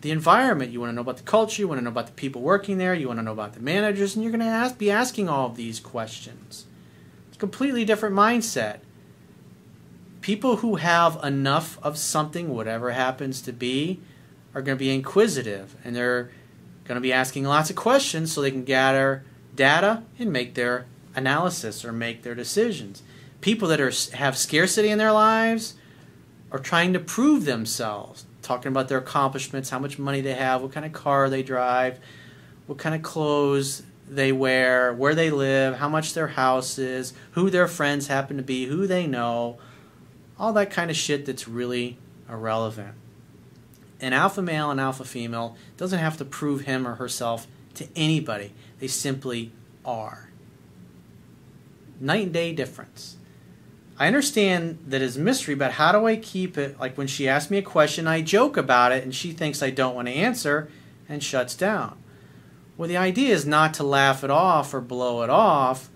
the 0.00 0.10
environment. 0.10 0.72
You 0.72 0.80
want 0.80 0.90
to 0.90 0.94
know 0.94 1.00
about 1.00 1.16
the 1.16 1.22
culture. 1.22 1.62
You 1.62 1.68
want 1.68 1.80
to 1.80 1.84
know 1.84 1.90
about 1.90 2.06
the 2.06 2.12
people 2.12 2.42
working 2.42 2.78
there. 2.78 2.94
You 2.94 3.08
want 3.08 3.18
to 3.18 3.22
know 3.24 3.32
about 3.32 3.54
the 3.54 3.60
managers, 3.60 4.14
and 4.14 4.22
you're 4.22 4.32
going 4.32 4.40
to 4.40 4.46
ask, 4.46 4.78
be 4.78 4.90
asking 4.90 5.28
all 5.28 5.46
of 5.46 5.56
these 5.56 5.80
questions. 5.80 6.66
It's 7.28 7.36
a 7.36 7.40
completely 7.40 7.84
different 7.84 8.14
mindset. 8.14 8.78
People 10.20 10.56
who 10.56 10.76
have 10.76 11.22
enough 11.22 11.78
of 11.82 11.96
something, 11.96 12.48
whatever 12.48 12.90
happens 12.90 13.40
to 13.42 13.52
be, 13.52 14.00
are 14.54 14.62
going 14.62 14.76
to 14.76 14.84
be 14.84 14.94
inquisitive, 14.94 15.76
and 15.84 15.94
they're 15.94 16.30
going 16.84 16.96
to 16.96 17.00
be 17.00 17.12
asking 17.12 17.44
lots 17.44 17.70
of 17.70 17.76
questions 17.76 18.32
so 18.32 18.40
they 18.40 18.50
can 18.50 18.64
gather 18.64 19.24
data 19.54 20.02
and 20.18 20.32
make 20.32 20.54
their 20.54 20.86
analysis 21.14 21.84
or 21.84 21.92
make 21.92 22.22
their 22.22 22.34
decisions. 22.34 23.02
People 23.40 23.68
that 23.68 23.80
are 23.80 23.92
have 24.16 24.36
scarcity 24.36 24.88
in 24.88 24.98
their 24.98 25.12
lives 25.12 25.74
are 26.50 26.58
trying 26.58 26.92
to 26.92 26.98
prove 26.98 27.44
themselves 27.44 28.24
talking 28.48 28.70
about 28.70 28.88
their 28.88 28.98
accomplishments, 28.98 29.68
how 29.68 29.78
much 29.78 29.98
money 29.98 30.22
they 30.22 30.32
have, 30.32 30.62
what 30.62 30.72
kind 30.72 30.86
of 30.86 30.92
car 30.92 31.28
they 31.28 31.42
drive, 31.42 32.00
what 32.66 32.78
kind 32.78 32.94
of 32.94 33.02
clothes 33.02 33.82
they 34.08 34.32
wear, 34.32 34.94
where 34.94 35.14
they 35.14 35.30
live, 35.30 35.76
how 35.76 35.88
much 35.88 36.14
their 36.14 36.28
house 36.28 36.78
is, 36.78 37.12
who 37.32 37.50
their 37.50 37.68
friends 37.68 38.06
happen 38.06 38.38
to 38.38 38.42
be, 38.42 38.64
who 38.64 38.86
they 38.86 39.06
know, 39.06 39.58
all 40.38 40.54
that 40.54 40.70
kind 40.70 40.90
of 40.90 40.96
shit 40.96 41.26
that's 41.26 41.46
really 41.46 41.98
irrelevant. 42.26 42.94
An 44.00 44.14
alpha 44.14 44.40
male 44.40 44.70
and 44.70 44.80
alpha 44.80 45.04
female 45.04 45.54
doesn't 45.76 45.98
have 45.98 46.16
to 46.16 46.24
prove 46.24 46.62
him 46.62 46.88
or 46.88 46.94
herself 46.94 47.46
to 47.74 47.86
anybody. 47.94 48.54
They 48.78 48.86
simply 48.86 49.52
are. 49.84 50.30
Night 52.00 52.24
and 52.24 52.32
day 52.32 52.54
difference. 52.54 53.17
I 53.98 54.06
understand 54.06 54.78
that 54.86 55.02
is 55.02 55.18
mystery, 55.18 55.56
but 55.56 55.72
how 55.72 55.90
do 55.90 56.06
I 56.06 56.16
keep 56.16 56.56
it? 56.56 56.78
Like 56.78 56.96
when 56.96 57.08
she 57.08 57.28
asks 57.28 57.50
me 57.50 57.58
a 57.58 57.62
question, 57.62 58.06
I 58.06 58.22
joke 58.22 58.56
about 58.56 58.92
it 58.92 59.02
and 59.02 59.14
she 59.14 59.32
thinks 59.32 59.62
I 59.62 59.70
don't 59.70 59.94
want 59.94 60.06
to 60.06 60.14
answer 60.14 60.70
and 61.08 61.22
shuts 61.22 61.56
down. 61.56 61.98
Well, 62.76 62.88
the 62.88 62.96
idea 62.96 63.34
is 63.34 63.44
not 63.44 63.74
to 63.74 63.82
laugh 63.82 64.22
it 64.22 64.30
off 64.30 64.72
or 64.72 64.80
blow 64.80 65.22
it 65.22 65.30
off. 65.30 65.90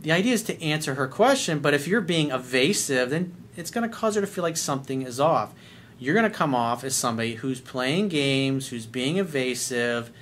The 0.00 0.12
idea 0.12 0.32
is 0.32 0.42
to 0.44 0.62
answer 0.62 0.94
her 0.94 1.06
question, 1.06 1.58
but 1.58 1.74
if 1.74 1.86
you're 1.86 2.00
being 2.00 2.30
evasive, 2.30 3.10
then 3.10 3.34
it's 3.56 3.70
going 3.70 3.88
to 3.88 3.94
cause 3.94 4.14
her 4.14 4.22
to 4.22 4.26
feel 4.26 4.42
like 4.42 4.56
something 4.56 5.02
is 5.02 5.20
off. 5.20 5.52
You're 5.98 6.14
going 6.14 6.30
to 6.30 6.36
come 6.36 6.54
off 6.54 6.82
as 6.82 6.94
somebody 6.94 7.34
who's 7.34 7.60
playing 7.60 8.08
games, 8.08 8.68
who's 8.68 8.86
being 8.86 9.18
evasive, 9.18 10.12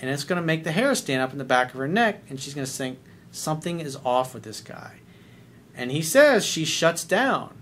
and 0.00 0.10
it's 0.10 0.24
going 0.24 0.40
to 0.40 0.46
make 0.46 0.64
the 0.64 0.72
hair 0.72 0.94
stand 0.94 1.22
up 1.22 1.30
in 1.30 1.38
the 1.38 1.44
back 1.44 1.72
of 1.72 1.78
her 1.78 1.86
neck, 1.86 2.22
and 2.28 2.40
she's 2.40 2.54
going 2.54 2.66
to 2.66 2.72
think 2.72 2.98
something 3.30 3.78
is 3.78 3.96
off 4.04 4.32
with 4.32 4.42
this 4.42 4.62
guy. 4.62 4.99
And 5.74 5.90
he 5.90 6.02
says 6.02 6.44
she 6.44 6.64
shuts 6.64 7.04
down. 7.04 7.54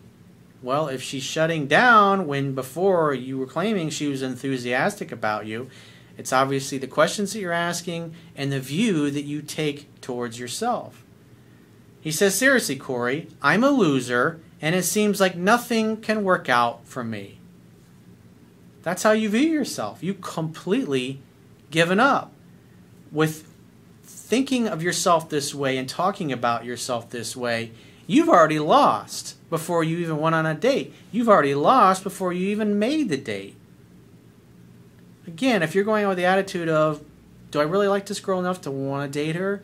Well, 0.63 0.89
if 0.89 1.03
she's 1.03 1.23
shutting 1.23 1.67
down 1.67 2.27
when 2.27 2.55
before 2.55 3.15
you 3.15 3.39
were 3.39 3.47
claiming 3.47 3.91
she 3.91 4.09
was 4.09 4.23
enthusiastic 4.23 5.13
about 5.13 5.47
you, 5.47 5.71
it's 6.17 6.33
obviously 6.33 6.79
the 6.79 6.89
questions 6.89 7.33
that 7.33 7.41
you're 7.41 7.53
asking 7.53 8.15
and 8.35 8.51
the 8.51 8.59
view 8.59 9.11
that 9.11 9.23
you 9.23 9.41
take 9.41 10.01
towards 10.01 10.41
yourself. 10.41 11.05
He 12.01 12.11
says, 12.11 12.35
Seriously, 12.35 12.75
Corey, 12.75 13.29
I'm 13.41 13.63
a 13.63 13.71
loser, 13.71 14.41
and 14.61 14.75
it 14.75 14.85
seems 14.85 15.21
like 15.21 15.37
nothing 15.37 15.99
can 15.99 16.25
work 16.25 16.49
out 16.49 16.87
for 16.87 17.05
me. 17.05 17.39
That's 18.83 19.05
how 19.05 19.13
you 19.13 19.29
view 19.29 19.49
yourself. 19.49 20.03
You 20.03 20.15
completely 20.15 21.21
given 21.71 22.01
up. 22.01 22.33
With 23.13 23.49
thinking 24.03 24.67
of 24.67 24.83
yourself 24.83 25.29
this 25.29 25.55
way 25.55 25.77
and 25.79 25.89
talking 25.89 26.33
about 26.33 26.65
yourself 26.65 27.11
this 27.11 27.37
way, 27.37 27.73
you've 28.09 28.29
already 28.29 28.59
lost 28.59 29.37
before 29.49 29.85
you 29.85 29.99
even 29.99 30.19
went 30.19 30.35
on 30.35 30.47
a 30.47 30.55
date. 30.55 30.93
You've 31.13 31.29
already 31.29 31.55
lost 31.55 32.03
before 32.03 32.33
you 32.33 32.49
even 32.49 32.81
made 32.81 33.09
the 33.09 33.17
date 33.17 33.55
again, 35.29 35.63
if 35.63 35.75
you're 35.75 35.85
going 35.85 36.09
with 36.09 36.17
the 36.17 36.25
attitude 36.25 36.69
of, 36.69 37.01
do 37.51 37.61
I 37.61 37.63
really 37.63 37.87
like 37.87 38.07
this 38.07 38.19
girl 38.19 38.41
enough 38.41 38.63
to 38.63 38.71
want 38.71 39.11
to 39.11 39.19
date 39.19 39.37
her? 39.37 39.63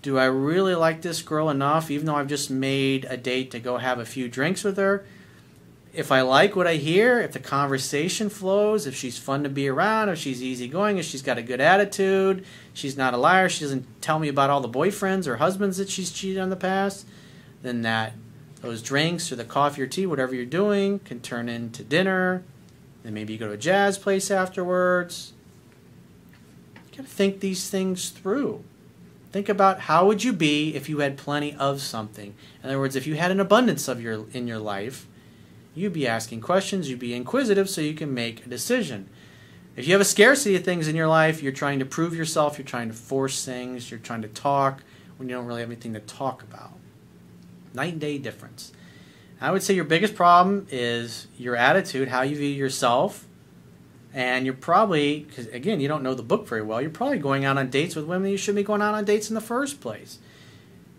Do 0.00 0.18
I 0.18 0.24
really 0.24 0.74
like 0.74 1.02
this 1.02 1.22
girl 1.22 1.50
enough, 1.50 1.90
even 1.90 2.06
though 2.06 2.16
I've 2.16 2.28
just 2.28 2.50
made 2.50 3.04
a 3.04 3.16
date 3.16 3.50
to 3.50 3.60
go 3.60 3.76
have 3.76 3.98
a 3.98 4.06
few 4.06 4.28
drinks 4.28 4.64
with 4.64 4.76
her? 4.78 5.04
If 5.92 6.10
I 6.10 6.22
like 6.22 6.56
what 6.56 6.66
I 6.66 6.76
hear, 6.76 7.20
if 7.20 7.32
the 7.32 7.40
conversation 7.40 8.30
flows, 8.30 8.86
if 8.86 8.96
she's 8.96 9.18
fun 9.18 9.42
to 9.42 9.50
be 9.50 9.68
around, 9.68 10.08
if 10.08 10.18
she's 10.18 10.42
easygoing, 10.42 10.96
if 10.96 11.04
she's 11.04 11.20
got 11.20 11.36
a 11.36 11.42
good 11.42 11.60
attitude, 11.60 12.44
she's 12.72 12.96
not 12.96 13.12
a 13.12 13.18
liar, 13.18 13.48
she 13.48 13.64
doesn't 13.64 14.00
tell 14.00 14.18
me 14.18 14.28
about 14.28 14.48
all 14.48 14.60
the 14.60 14.68
boyfriends 14.68 15.26
or 15.26 15.36
husbands 15.36 15.76
that 15.76 15.90
she's 15.90 16.10
cheated 16.10 16.40
on 16.40 16.48
the 16.48 16.56
past, 16.56 17.06
then 17.62 17.82
that 17.82 18.12
those 18.60 18.82
drinks 18.82 19.32
or 19.32 19.36
the 19.36 19.44
coffee 19.44 19.82
or 19.82 19.86
tea, 19.86 20.06
whatever 20.06 20.34
you're 20.34 20.44
doing, 20.44 21.00
can 21.00 21.20
turn 21.20 21.48
into 21.48 21.82
dinner, 21.82 22.44
then 23.02 23.14
maybe 23.14 23.32
you 23.32 23.38
go 23.38 23.48
to 23.48 23.54
a 23.54 23.58
jazz 23.58 23.98
place 23.98 24.30
afterwards. 24.30 25.32
You 26.74 26.98
got 26.98 27.06
to 27.06 27.12
think 27.12 27.40
these 27.40 27.68
things 27.68 28.10
through. 28.10 28.62
Think 29.32 29.48
about 29.48 29.80
how 29.80 30.06
would 30.06 30.22
you 30.22 30.32
be 30.32 30.74
if 30.74 30.88
you 30.88 30.98
had 30.98 31.16
plenty 31.16 31.54
of 31.54 31.80
something. 31.80 32.34
In 32.62 32.68
other 32.68 32.78
words, 32.78 32.96
if 32.96 33.06
you 33.06 33.14
had 33.16 33.30
an 33.30 33.40
abundance 33.40 33.88
of 33.88 34.00
your 34.00 34.26
in 34.32 34.46
your 34.46 34.58
life, 34.58 35.06
you'd 35.74 35.94
be 35.94 36.06
asking 36.06 36.42
questions, 36.42 36.90
you'd 36.90 36.98
be 36.98 37.14
inquisitive 37.14 37.70
so 37.70 37.80
you 37.80 37.94
can 37.94 38.12
make 38.12 38.44
a 38.44 38.48
decision. 38.48 39.08
If 39.74 39.86
you 39.86 39.94
have 39.94 40.02
a 40.02 40.04
scarcity 40.04 40.54
of 40.54 40.64
things 40.64 40.86
in 40.86 40.94
your 40.94 41.08
life, 41.08 41.42
you're 41.42 41.50
trying 41.50 41.78
to 41.78 41.86
prove 41.86 42.14
yourself, 42.14 42.58
you're 42.58 42.66
trying 42.66 42.88
to 42.88 42.94
force 42.94 43.42
things, 43.42 43.90
you're 43.90 44.00
trying 44.00 44.20
to 44.20 44.28
talk 44.28 44.82
when 45.16 45.30
you 45.30 45.34
don't 45.34 45.46
really 45.46 45.60
have 45.60 45.70
anything 45.70 45.94
to 45.94 46.00
talk 46.00 46.42
about. 46.42 46.72
Night 47.74 47.92
and 47.92 48.00
day 48.00 48.18
difference. 48.18 48.72
I 49.40 49.50
would 49.50 49.62
say 49.62 49.74
your 49.74 49.84
biggest 49.84 50.14
problem 50.14 50.66
is 50.70 51.26
your 51.36 51.56
attitude, 51.56 52.08
how 52.08 52.22
you 52.22 52.36
view 52.36 52.48
yourself. 52.48 53.26
And 54.14 54.44
you're 54.44 54.54
probably, 54.54 55.20
because 55.20 55.46
again, 55.48 55.80
you 55.80 55.88
don't 55.88 56.02
know 56.02 56.14
the 56.14 56.22
book 56.22 56.46
very 56.46 56.62
well, 56.62 56.80
you're 56.80 56.90
probably 56.90 57.18
going 57.18 57.44
out 57.44 57.56
on 57.56 57.70
dates 57.70 57.96
with 57.96 58.04
women 58.04 58.30
you 58.30 58.36
shouldn't 58.36 58.56
be 58.56 58.62
going 58.62 58.82
out 58.82 58.94
on 58.94 59.04
dates 59.04 59.30
in 59.30 59.34
the 59.34 59.40
first 59.40 59.80
place. 59.80 60.18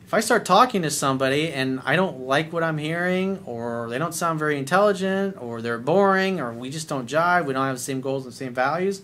If 0.06 0.14
I 0.14 0.20
start 0.20 0.46
talking 0.46 0.82
to 0.82 0.90
somebody 0.90 1.52
and 1.52 1.80
I 1.86 1.96
don't 1.96 2.22
like 2.22 2.52
what 2.52 2.64
I'm 2.64 2.78
hearing, 2.78 3.40
or 3.46 3.88
they 3.90 3.98
don't 3.98 4.14
sound 4.14 4.40
very 4.40 4.58
intelligent, 4.58 5.38
or 5.40 5.62
they're 5.62 5.78
boring, 5.78 6.40
or 6.40 6.52
we 6.54 6.70
just 6.70 6.90
don't 6.90 7.08
jive, 7.10 7.46
we 7.46 7.54
don't 7.54 7.66
have 7.66 7.78
the 7.78 7.82
same 7.82 8.02
goals 8.02 8.26
and 8.26 8.32
the 8.32 8.38
same 8.38 8.54
values, 8.54 9.04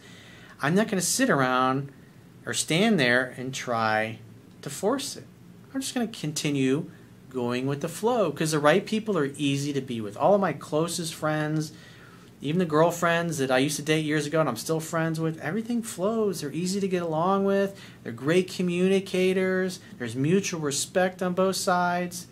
I'm 0.61 0.75
not 0.75 0.87
going 0.87 0.99
to 0.99 1.05
sit 1.05 1.29
around 1.29 1.91
or 2.45 2.53
stand 2.53 2.99
there 2.99 3.33
and 3.37 3.53
try 3.53 4.19
to 4.61 4.69
force 4.69 5.15
it. 5.15 5.25
I'm 5.73 5.81
just 5.81 5.95
going 5.95 6.07
to 6.07 6.19
continue 6.19 6.89
going 7.29 7.67
with 7.67 7.81
the 7.81 7.87
flow 7.87 8.31
because 8.31 8.51
the 8.51 8.59
right 8.59 8.85
people 8.85 9.17
are 9.17 9.31
easy 9.37 9.73
to 9.73 9.81
be 9.81 10.01
with. 10.01 10.17
All 10.17 10.35
of 10.35 10.41
my 10.41 10.53
closest 10.53 11.13
friends, 11.13 11.71
even 12.41 12.59
the 12.59 12.65
girlfriends 12.65 13.37
that 13.37 13.51
I 13.51 13.57
used 13.59 13.75
to 13.75 13.81
date 13.81 14.05
years 14.05 14.25
ago 14.25 14.39
and 14.39 14.49
I'm 14.49 14.55
still 14.55 14.79
friends 14.79 15.19
with, 15.19 15.39
everything 15.39 15.81
flows. 15.81 16.41
They're 16.41 16.51
easy 16.51 16.79
to 16.79 16.87
get 16.87 17.03
along 17.03 17.45
with. 17.45 17.79
They're 18.03 18.11
great 18.11 18.51
communicators. 18.51 19.79
There's 19.97 20.15
mutual 20.15 20.61
respect 20.61 21.21
on 21.21 21.33
both 21.33 21.55
sides. 21.55 22.27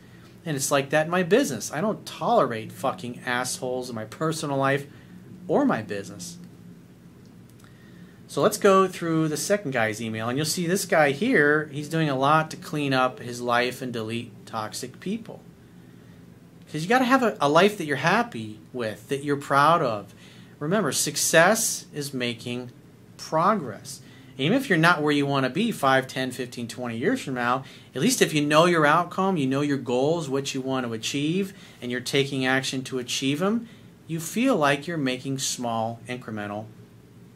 And 0.46 0.56
it's 0.56 0.72
like 0.72 0.92
that 0.92 1.06
in 1.06 1.12
my 1.12 1.24
business. 1.24 1.72
I 1.72 1.82
don't 1.82 2.06
tolerate 2.06 2.72
fucking 2.72 3.22
assholes 3.26 3.90
in 3.90 3.96
my 3.96 4.06
personal 4.06 4.58
life 4.58 4.88
or 5.48 5.66
my 5.66 5.82
business. 5.82 6.38
So 8.30 8.42
let's 8.42 8.58
go 8.58 8.88
through 8.88 9.30
the 9.30 9.38
second 9.38 9.72
guy's 9.72 10.02
email, 10.02 10.28
and 10.28 10.38
you'll 10.38 10.46
see 10.46 10.68
this 10.68 10.86
guy 10.86 11.12
here, 11.12 11.70
he's 11.72 11.88
doing 11.88 12.10
a 12.10 12.18
lot 12.18 12.52
to 12.52 12.58
clean 12.58 12.94
up 12.94 13.20
his 13.20 13.40
life 13.40 13.82
and 13.82 13.94
delete 13.94 14.34
toxic 14.48 15.00
people. 15.00 15.42
Because 16.66 16.84
you 16.84 16.90
got 16.90 17.00
to 17.00 17.06
have 17.06 17.24
a, 17.24 17.38
a 17.40 17.48
life 17.48 17.78
that 17.78 17.86
you're 17.86 17.98
happy 17.98 18.60
with, 18.74 19.08
that 19.10 19.24
you're 19.24 19.38
proud 19.38 19.82
of. 19.82 20.14
Remember, 20.60 20.92
success 20.92 21.86
is 21.94 22.14
making 22.14 22.72
progress. 23.18 24.02
Even 24.38 24.58
if 24.58 24.70
you're 24.70 24.78
not 24.78 25.02
where 25.02 25.12
you 25.12 25.26
want 25.26 25.46
to 25.46 25.50
be 25.50 25.72
5, 25.72 26.08
10, 26.08 26.32
15, 26.32 26.68
20 26.68 26.98
years 26.98 27.22
from 27.22 27.34
now, 27.34 27.64
at 27.96 28.02
least 28.02 28.22
if 28.22 28.34
you 28.34 28.42
know 28.46 28.66
your 28.66 28.86
outcome, 28.86 29.38
you 29.38 29.48
know 29.48 29.62
your 29.62 29.78
goals, 29.78 30.30
what 30.30 30.54
you 30.54 30.62
want 30.62 30.86
to 30.86 30.94
achieve, 30.94 31.54
and 31.82 31.92
you're 31.92 32.00
taking 32.02 32.46
action 32.46 32.84
to 32.84 33.00
achieve 33.00 33.40
them, 33.40 33.68
you 34.06 34.20
feel 34.20 34.56
like 34.56 34.88
you're 34.88 34.98
making 34.98 35.40
small 35.40 36.00
incremental 36.08 36.66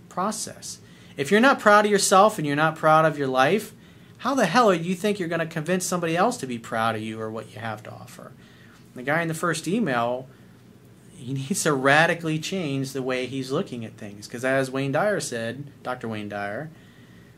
process. 0.09 0.79
If 1.17 1.31
you're 1.31 1.39
not 1.39 1.59
proud 1.59 1.85
of 1.85 1.91
yourself 1.91 2.37
and 2.37 2.45
you're 2.45 2.55
not 2.55 2.75
proud 2.75 3.05
of 3.05 3.17
your 3.17 3.27
life, 3.27 3.73
how 4.21 4.35
the 4.35 4.45
hell 4.45 4.71
do 4.71 4.77
you 4.77 4.93
think 4.93 5.17
you're 5.17 5.27
going 5.27 5.39
to 5.39 5.47
convince 5.47 5.83
somebody 5.83 6.15
else 6.15 6.37
to 6.37 6.45
be 6.45 6.59
proud 6.59 6.95
of 6.95 7.01
you 7.01 7.19
or 7.19 7.31
what 7.31 7.51
you 7.51 7.59
have 7.59 7.81
to 7.81 7.91
offer? 7.91 8.31
The 8.93 9.01
guy 9.01 9.23
in 9.23 9.27
the 9.27 9.33
first 9.33 9.67
email, 9.67 10.27
he 11.15 11.33
needs 11.49 11.63
to 11.63 11.73
radically 11.73 12.37
change 12.37 12.93
the 12.93 13.01
way 13.01 13.25
he's 13.25 13.49
looking 13.49 13.83
at 13.83 13.97
things. 13.97 14.27
Because 14.27 14.45
as 14.45 14.69
Wayne 14.69 14.91
Dyer 14.91 15.19
said, 15.19 15.71
Dr. 15.81 16.07
Wayne 16.07 16.29
Dyer, 16.29 16.69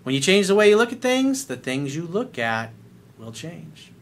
when 0.04 0.13
you 0.13 0.19
change 0.19 0.48
the 0.48 0.56
way 0.56 0.67
you 0.67 0.76
look 0.76 0.91
at 0.91 1.00
things, 1.00 1.46
the 1.46 1.56
things 1.56 1.96
you 1.96 2.04
look 2.06 2.38
at 2.38 2.72
will 3.17 3.32
change. 3.32 3.93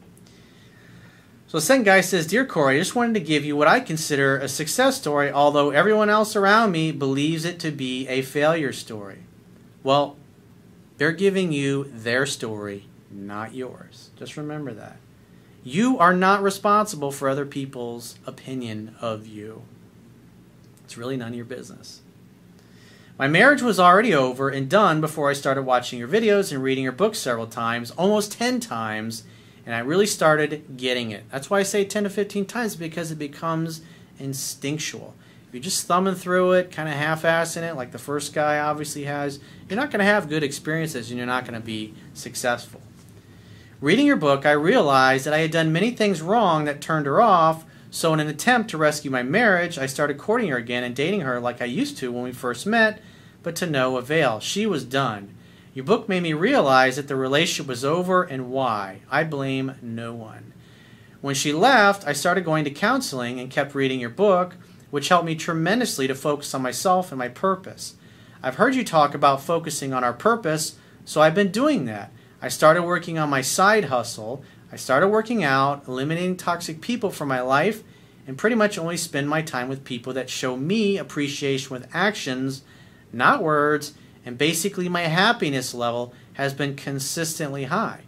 So 1.45 1.59
the 1.59 1.61
second 1.61 1.83
guy 1.83 2.01
says, 2.01 2.25
Dear 2.25 2.47
Corey, 2.47 2.77
I 2.77 2.79
just 2.79 2.95
wanted 2.95 3.13
to 3.13 3.19
give 3.19 3.45
you 3.45 3.55
what 3.55 3.67
I 3.67 3.79
consider 3.79 4.39
a 4.39 4.47
success 4.47 4.97
story, 4.97 5.31
although 5.31 5.69
everyone 5.69 6.09
else 6.09 6.35
around 6.35 6.71
me 6.71 6.91
believes 6.91 7.45
it 7.45 7.59
to 7.59 7.69
be 7.69 8.07
a 8.07 8.23
failure 8.23 8.73
story. 8.73 9.19
Well, 9.83 10.17
they're 11.01 11.11
giving 11.11 11.51
you 11.51 11.85
their 11.85 12.27
story, 12.27 12.85
not 13.09 13.55
yours. 13.55 14.11
Just 14.17 14.37
remember 14.37 14.71
that. 14.71 14.97
You 15.63 15.97
are 15.97 16.13
not 16.13 16.43
responsible 16.43 17.11
for 17.11 17.27
other 17.27 17.47
people's 17.47 18.19
opinion 18.27 18.95
of 19.01 19.25
you. 19.25 19.63
It's 20.83 20.99
really 20.99 21.17
none 21.17 21.29
of 21.29 21.35
your 21.35 21.45
business. 21.45 22.01
My 23.17 23.27
marriage 23.27 23.63
was 23.63 23.79
already 23.79 24.13
over 24.13 24.49
and 24.49 24.69
done 24.69 25.01
before 25.01 25.27
I 25.27 25.33
started 25.33 25.63
watching 25.63 25.97
your 25.97 26.07
videos 26.07 26.51
and 26.51 26.61
reading 26.61 26.83
your 26.83 26.93
books 26.93 27.17
several 27.17 27.47
times, 27.47 27.89
almost 27.89 28.33
10 28.33 28.59
times 28.59 29.23
and 29.65 29.73
I 29.73 29.79
really 29.79 30.05
started 30.05 30.77
getting 30.77 31.09
it. 31.09 31.23
That's 31.31 31.49
why 31.49 31.61
I 31.61 31.63
say 31.63 31.83
10 31.83 32.03
to 32.03 32.11
15 32.11 32.45
times 32.45 32.75
because 32.75 33.09
it 33.09 33.17
becomes 33.17 33.81
instinctual. 34.19 35.15
If 35.51 35.55
you're 35.55 35.63
just 35.63 35.85
thumbing 35.85 36.15
through 36.15 36.53
it, 36.53 36.71
kind 36.71 36.87
of 36.87 36.95
half-assing 36.95 37.63
it, 37.63 37.75
like 37.75 37.91
the 37.91 37.97
first 37.97 38.33
guy 38.33 38.59
obviously 38.59 39.03
has, 39.03 39.41
you're 39.67 39.77
not 39.77 39.91
going 39.91 39.99
to 39.99 40.05
have 40.05 40.29
good 40.29 40.43
experiences 40.43 41.09
and 41.09 41.17
you're 41.17 41.27
not 41.27 41.43
going 41.43 41.59
to 41.59 41.65
be 41.65 41.93
successful. 42.13 42.79
Reading 43.81 44.05
your 44.05 44.15
book, 44.15 44.45
I 44.45 44.51
realized 44.51 45.25
that 45.25 45.33
I 45.33 45.39
had 45.39 45.51
done 45.51 45.73
many 45.73 45.91
things 45.91 46.21
wrong 46.21 46.63
that 46.63 46.79
turned 46.79 47.05
her 47.05 47.21
off, 47.21 47.65
so 47.89 48.13
in 48.13 48.21
an 48.21 48.29
attempt 48.29 48.69
to 48.69 48.77
rescue 48.77 49.11
my 49.11 49.23
marriage, 49.23 49.77
I 49.77 49.87
started 49.87 50.17
courting 50.17 50.47
her 50.51 50.55
again 50.55 50.85
and 50.85 50.95
dating 50.95 51.19
her 51.19 51.37
like 51.37 51.61
I 51.61 51.65
used 51.65 51.97
to 51.97 52.13
when 52.13 52.23
we 52.23 52.31
first 52.31 52.65
met, 52.65 53.01
but 53.43 53.53
to 53.57 53.67
no 53.67 53.97
avail. 53.97 54.39
She 54.39 54.65
was 54.65 54.85
done. 54.85 55.35
Your 55.73 55.83
book 55.83 56.07
made 56.07 56.23
me 56.23 56.31
realize 56.31 56.95
that 56.95 57.09
the 57.09 57.17
relationship 57.17 57.67
was 57.67 57.83
over 57.83 58.23
and 58.23 58.51
why. 58.51 59.01
I 59.11 59.25
blame 59.25 59.75
no 59.81 60.13
one. 60.13 60.53
When 61.19 61.35
she 61.35 61.51
left, 61.51 62.07
I 62.07 62.13
started 62.13 62.45
going 62.45 62.63
to 62.63 62.71
counseling 62.71 63.37
and 63.37 63.51
kept 63.51 63.75
reading 63.75 63.99
your 63.99 64.09
book, 64.09 64.55
which 64.91 65.07
helped 65.09 65.25
me 65.25 65.35
tremendously 65.35 66.07
to 66.07 66.13
focus 66.13 66.53
on 66.53 66.61
myself 66.61 67.11
and 67.11 67.17
my 67.17 67.29
purpose. 67.29 67.95
I've 68.43 68.55
heard 68.55 68.75
you 68.75 68.83
talk 68.83 69.15
about 69.15 69.41
focusing 69.41 69.93
on 69.93 70.03
our 70.03 70.13
purpose, 70.13 70.77
so 71.05 71.21
I've 71.21 71.35
been 71.35 71.51
doing 71.51 71.85
that. 71.85 72.11
I 72.41 72.49
started 72.49 72.83
working 72.83 73.17
on 73.17 73.29
my 73.29 73.41
side 73.41 73.85
hustle. 73.85 74.43
I 74.71 74.75
started 74.75 75.09
working 75.09 75.43
out, 75.43 75.87
eliminating 75.87 76.37
toxic 76.37 76.81
people 76.81 77.11
from 77.11 77.27
my 77.27 77.41
life, 77.41 77.83
and 78.27 78.37
pretty 78.37 78.55
much 78.55 78.77
only 78.77 78.97
spend 78.97 79.29
my 79.29 79.41
time 79.41 79.69
with 79.69 79.83
people 79.83 80.13
that 80.13 80.29
show 80.29 80.55
me 80.57 80.97
appreciation 80.97 81.71
with 81.71 81.87
actions, 81.93 82.63
not 83.11 83.43
words, 83.43 83.93
and 84.25 84.37
basically 84.37 84.89
my 84.89 85.01
happiness 85.01 85.73
level 85.73 86.13
has 86.33 86.53
been 86.53 86.75
consistently 86.75 87.65
high. 87.65 88.01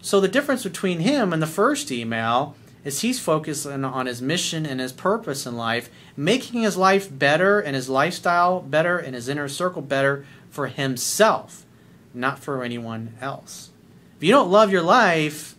So 0.00 0.20
the 0.20 0.28
difference 0.28 0.62
between 0.62 1.00
him 1.00 1.32
and 1.32 1.42
the 1.42 1.46
first 1.46 1.90
email 1.90 2.56
is 2.86 3.00
he's 3.00 3.18
focusing 3.18 3.84
on 3.84 4.06
his 4.06 4.22
mission 4.22 4.64
and 4.64 4.78
his 4.78 4.92
purpose 4.92 5.44
in 5.44 5.56
life, 5.56 5.90
making 6.16 6.62
his 6.62 6.76
life 6.76 7.08
better 7.10 7.58
and 7.58 7.74
his 7.74 7.88
lifestyle 7.88 8.60
better 8.60 8.96
and 8.96 9.16
his 9.16 9.28
inner 9.28 9.48
circle 9.48 9.82
better 9.82 10.24
for 10.50 10.68
himself, 10.68 11.66
not 12.14 12.38
for 12.38 12.62
anyone 12.62 13.14
else. 13.20 13.70
If 14.16 14.22
you 14.22 14.30
don't 14.30 14.52
love 14.52 14.70
your 14.70 14.82
life, 14.82 15.56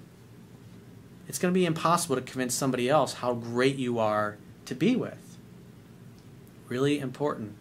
it's 1.27 1.37
going 1.37 1.53
to 1.53 1.59
be 1.59 1.65
impossible 1.65 2.15
to 2.15 2.21
convince 2.21 2.55
somebody 2.55 2.89
else 2.89 3.15
how 3.15 3.33
great 3.33 3.75
you 3.75 3.99
are 3.99 4.37
to 4.63 4.73
be 4.73 4.95
with. 4.95 5.37
Really 6.69 6.97
important. 6.97 7.55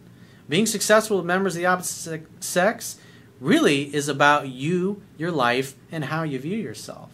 Being 0.49 0.67
successful 0.67 1.17
with 1.17 1.27
members 1.27 1.57
of 1.57 1.59
the 1.59 1.67
opposite 1.67 2.25
sex 2.39 3.01
really 3.41 3.93
is 3.93 4.09
about 4.09 4.47
you, 4.47 5.03
your 5.19 5.33
life, 5.33 5.75
and 5.91 6.05
how 6.05 6.23
you 6.23 6.39
view 6.39 6.57
yourself. 6.57 7.11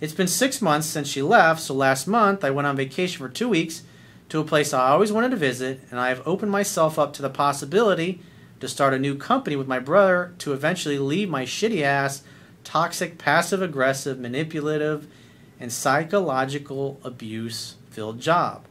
It's 0.00 0.14
been 0.14 0.28
six 0.28 0.62
months 0.62 0.86
since 0.86 1.08
she 1.08 1.20
left, 1.20 1.60
so 1.60 1.74
last 1.74 2.06
month 2.06 2.42
I 2.42 2.50
went 2.50 2.66
on 2.66 2.74
vacation 2.74 3.18
for 3.18 3.28
two 3.28 3.50
weeks 3.50 3.82
to 4.30 4.40
a 4.40 4.44
place 4.44 4.72
I 4.72 4.88
always 4.88 5.12
wanted 5.12 5.30
to 5.32 5.36
visit, 5.36 5.80
and 5.90 6.00
I 6.00 6.08
have 6.08 6.26
opened 6.26 6.50
myself 6.50 6.98
up 6.98 7.12
to 7.14 7.22
the 7.22 7.28
possibility 7.28 8.22
to 8.60 8.68
start 8.68 8.94
a 8.94 8.98
new 8.98 9.14
company 9.14 9.56
with 9.56 9.68
my 9.68 9.78
brother 9.78 10.34
to 10.38 10.54
eventually 10.54 10.98
leave 10.98 11.28
my 11.28 11.44
shitty 11.44 11.82
ass, 11.82 12.22
toxic, 12.64 13.18
passive 13.18 13.60
aggressive, 13.60 14.18
manipulative, 14.18 15.06
and 15.58 15.70
psychological 15.70 16.98
abuse 17.04 17.76
filled 17.90 18.20
job. 18.20 18.64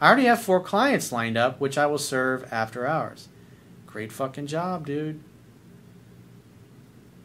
I 0.00 0.08
already 0.08 0.24
have 0.24 0.42
four 0.42 0.60
clients 0.60 1.12
lined 1.12 1.38
up, 1.38 1.60
which 1.60 1.78
I 1.78 1.86
will 1.86 1.98
serve 1.98 2.52
after 2.52 2.88
hours. 2.88 3.28
Great 3.86 4.10
fucking 4.10 4.48
job, 4.48 4.86
dude. 4.86 5.22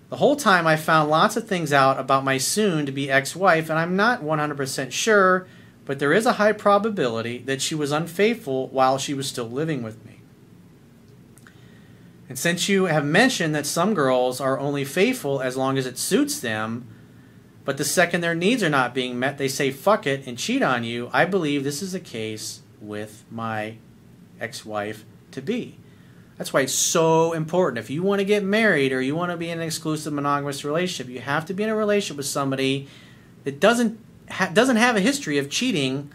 The 0.10 0.18
whole 0.18 0.38
time 0.38 0.66
I 0.66 0.78
found 0.78 1.10
lots 1.10 1.36
of 1.36 1.48
things 1.48 1.74
out 1.74 2.00
about 2.00 2.24
my 2.24 2.38
soon 2.38 2.86
to 2.86 2.92
be 2.92 3.12
ex 3.12 3.36
wife, 3.36 3.70
and 3.70 3.78
I'm 3.78 3.96
not 3.96 4.24
100% 4.24 4.92
sure, 4.92 5.48
but 5.86 6.00
there 6.00 6.14
is 6.14 6.26
a 6.26 6.34
high 6.34 6.54
probability 6.54 7.40
that 7.40 7.62
she 7.62 7.76
was 7.76 7.92
unfaithful 7.92 8.68
while 8.70 8.98
she 8.98 9.14
was 9.14 9.28
still 9.28 9.50
living 9.50 9.84
with 9.84 10.06
me. 10.06 10.22
And 12.30 12.38
since 12.38 12.68
you 12.68 12.86
have 12.86 13.06
mentioned 13.06 13.56
that 13.56 13.66
some 13.66 13.94
girls 13.94 14.42
are 14.42 14.60
only 14.60 14.86
faithful 14.86 15.42
as 15.42 15.58
long 15.58 15.78
as 15.78 15.86
it 15.86 15.98
suits 15.98 16.40
them, 16.40 16.88
but 17.66 17.78
the 17.78 17.86
second 17.86 18.22
their 18.22 18.36
needs 18.36 18.64
are 18.64 18.70
not 18.70 18.94
being 18.94 19.20
met, 19.20 19.38
they 19.38 19.48
say 19.48 19.72
fuck 19.72 20.08
it 20.08 20.26
and 20.26 20.38
cheat 20.38 20.62
on 20.62 20.84
you, 20.84 21.10
I 21.12 21.26
believe 21.26 21.64
this 21.64 21.82
is 21.82 21.92
the 21.92 22.00
case 22.00 22.62
with 22.80 23.26
my 23.30 23.78
ex 24.40 24.66
wife 24.66 25.04
to 25.32 25.42
be. 25.42 25.78
That's 26.38 26.54
why 26.54 26.62
it's 26.62 26.74
so 26.74 27.34
important. 27.34 27.80
If 27.80 27.90
you 27.90 28.04
want 28.04 28.20
to 28.20 28.26
get 28.26 28.44
married 28.44 28.94
or 28.94 29.02
you 29.02 29.16
want 29.16 29.32
to 29.32 29.38
be 29.38 29.50
in 29.50 29.60
an 29.60 29.66
exclusive 29.66 30.14
monogamous 30.14 30.64
relationship, 30.64 31.12
you 31.12 31.20
have 31.20 31.46
to 31.48 31.54
be 31.54 31.64
in 31.64 31.70
a 31.70 31.76
relationship 31.76 32.18
with 32.18 32.28
somebody 32.28 32.88
that 33.44 33.60
doesn't 33.60 34.00
ha- 34.30 34.52
doesn't 34.54 34.76
have 34.76 34.96
a 34.96 35.00
history 35.00 35.38
of 35.38 35.50
cheating 35.50 36.12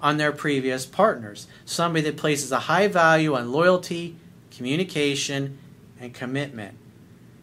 on 0.00 0.16
their 0.16 0.32
previous 0.32 0.86
partners. 0.86 1.48
Somebody 1.64 2.02
that 2.02 2.16
places 2.16 2.52
a 2.52 2.60
high 2.60 2.88
value 2.88 3.34
on 3.34 3.50
loyalty, 3.50 4.16
communication, 4.50 5.58
and 6.00 6.14
commitment. 6.14 6.76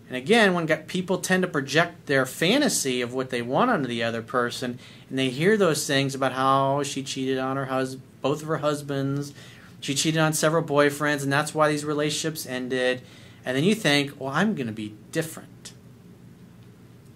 And 0.07 0.17
again, 0.17 0.53
when 0.53 0.67
people 0.67 1.19
tend 1.19 1.41
to 1.43 1.47
project 1.47 2.05
their 2.07 2.25
fantasy 2.25 3.01
of 3.01 3.13
what 3.13 3.29
they 3.29 3.41
want 3.41 3.71
onto 3.71 3.87
the 3.87 4.03
other 4.03 4.21
person, 4.21 4.77
and 5.09 5.17
they 5.17 5.29
hear 5.29 5.57
those 5.57 5.87
things 5.87 6.13
about 6.13 6.33
how 6.33 6.83
she 6.83 7.01
cheated 7.01 7.37
on 7.37 7.55
her 7.57 7.65
husband, 7.65 8.03
both 8.21 8.41
of 8.41 8.47
her 8.47 8.57
husbands, 8.57 9.33
she 9.81 9.95
cheated 9.95 10.21
on 10.21 10.31
several 10.31 10.63
boyfriends, 10.63 11.23
and 11.23 11.33
that's 11.33 11.53
why 11.53 11.69
these 11.69 11.83
relationships 11.83 12.45
ended. 12.45 13.01
And 13.43 13.57
then 13.57 13.63
you 13.63 13.75
think, 13.75 14.19
well, 14.19 14.29
I'm 14.29 14.55
going 14.55 14.67
to 14.67 14.73
be 14.73 14.95
different. 15.11 15.73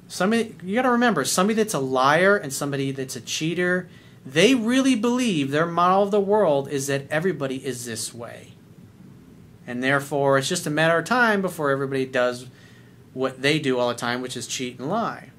Somebody, 0.08 0.56
you 0.63 0.75
got 0.75 0.82
to 0.82 0.91
remember, 0.91 1.23
somebody 1.23 1.56
that's 1.56 1.73
a 1.73 1.80
liar 1.80 2.36
and 2.36 2.51
somebody 2.51 2.91
that's 2.91 3.15
a 3.15 3.21
cheater, 3.21 3.88
they 4.25 4.56
really 4.56 4.95
believe 4.95 5.51
their 5.51 5.67
model 5.67 6.04
of 6.04 6.12
the 6.12 6.19
world 6.19 6.67
is 6.67 6.88
that 6.88 7.10
everybody 7.12 7.63
is 7.63 7.86
this 7.86 8.13
way. 8.13 8.54
And 9.67 9.84
therefore, 9.84 10.38
it's 10.38 10.49
just 10.49 10.65
a 10.65 10.71
matter 10.71 10.97
of 10.97 11.06
time 11.06 11.41
before 11.41 11.69
everybody 11.69 12.06
does 12.06 12.47
what 13.13 13.41
they 13.41 13.60
do 13.60 13.78
all 13.78 13.89
the 13.89 13.95
time, 13.95 14.21
which 14.21 14.36
is 14.36 14.47
cheat 14.47 14.80
and 14.80 14.89
lie. 14.89 15.30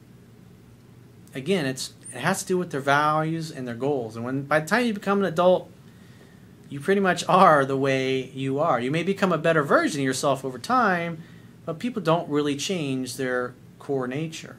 Again, 1.35 1.67
it's 1.67 1.93
it 2.13 2.21
has 2.21 2.41
to 2.43 2.47
do 2.47 2.59
with 2.59 2.71
their 2.71 2.81
values 2.81 3.51
and 3.51 3.69
their 3.69 3.75
goals. 3.75 4.17
And 4.17 4.25
when 4.25 4.43
by 4.45 4.61
the 4.61 4.67
time 4.67 4.87
you 4.87 4.95
become 4.95 5.19
an 5.19 5.27
adult, 5.27 5.71
you 6.69 6.81
pretty 6.81 7.01
much 7.01 7.25
are 7.29 7.65
the 7.65 7.77
way 7.77 8.25
you 8.31 8.59
are. 8.59 8.81
You 8.81 8.91
may 8.91 9.03
become 9.03 9.33
a 9.33 9.39
better 9.39 9.63
version 9.63 10.01
of 10.01 10.05
yourself 10.05 10.45
over 10.45 10.59
time, 10.59 11.23
but 11.65 11.79
people 11.79 12.03
don't 12.03 12.29
really 12.29 12.57
change 12.57 13.17
their 13.17 13.55
core 13.79 14.09
nature. 14.09 14.57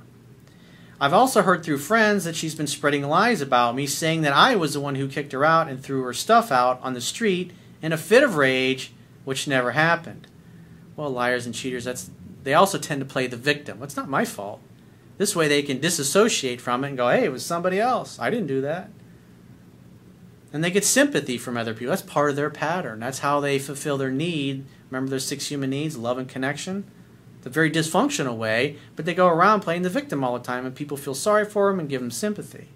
I've 0.99 1.13
also 1.13 1.43
heard 1.43 1.63
through 1.63 1.77
friends 1.77 2.23
that 2.23 2.35
she's 2.35 2.55
been 2.55 2.65
spreading 2.67 3.03
lies 3.03 3.41
about 3.41 3.75
me, 3.75 3.85
saying 3.85 4.21
that 4.21 4.33
I 4.33 4.55
was 4.55 4.73
the 4.73 4.79
one 4.79 4.95
who 4.95 5.07
kicked 5.07 5.31
her 5.31 5.45
out 5.45 5.67
and 5.67 5.81
threw 5.81 6.01
her 6.03 6.13
stuff 6.13 6.51
out 6.51 6.79
on 6.81 6.93
the 6.93 7.01
street 7.01 7.51
in 7.81 7.93
a 7.93 7.97
fit 7.97 8.23
of 8.23 8.35
rage, 8.35 8.93
which 9.23 9.47
never 9.47 9.71
happened. 9.71 10.27
Well, 10.95 11.11
liars 11.11 11.45
and 11.45 11.53
cheaters, 11.53 11.83
that's 11.83 12.09
they 12.43 12.53
also 12.53 12.77
tend 12.77 13.01
to 13.01 13.05
play 13.05 13.27
the 13.27 13.37
victim. 13.37 13.83
It's 13.83 13.97
not 13.97 14.09
my 14.09 14.23
fault. 14.23 14.61
This 15.17 15.35
way 15.35 15.47
they 15.47 15.61
can 15.61 15.81
disassociate 15.81 16.61
from 16.61 16.83
it 16.83 16.89
and 16.89 16.97
go, 16.97 17.09
hey, 17.09 17.25
it 17.25 17.31
was 17.31 17.45
somebody 17.45 17.79
else. 17.79 18.17
I 18.19 18.29
didn't 18.29 18.47
do 18.47 18.61
that. 18.61 18.89
And 20.53 20.63
they 20.63 20.71
get 20.71 20.85
sympathy 20.85 21.37
from 21.37 21.57
other 21.57 21.73
people. 21.73 21.89
That's 21.89 22.01
part 22.01 22.29
of 22.29 22.35
their 22.35 22.49
pattern. 22.49 22.99
That's 22.99 23.19
how 23.19 23.39
they 23.39 23.59
fulfill 23.59 23.97
their 23.97 24.11
need. 24.11 24.65
Remember 24.89 25.09
their 25.09 25.19
six 25.19 25.47
human 25.47 25.69
needs 25.69 25.97
love 25.97 26.17
and 26.17 26.27
connection? 26.27 26.89
It's 27.37 27.47
a 27.47 27.49
very 27.49 27.69
dysfunctional 27.69 28.37
way, 28.37 28.77
but 28.95 29.05
they 29.05 29.13
go 29.13 29.27
around 29.27 29.61
playing 29.61 29.81
the 29.81 29.89
victim 29.89 30.23
all 30.23 30.37
the 30.37 30.43
time, 30.43 30.65
and 30.65 30.75
people 30.75 30.97
feel 30.97 31.13
sorry 31.13 31.45
for 31.45 31.69
them 31.69 31.79
and 31.79 31.89
give 31.89 32.01
them 32.01 32.11
sympathy. 32.11 32.69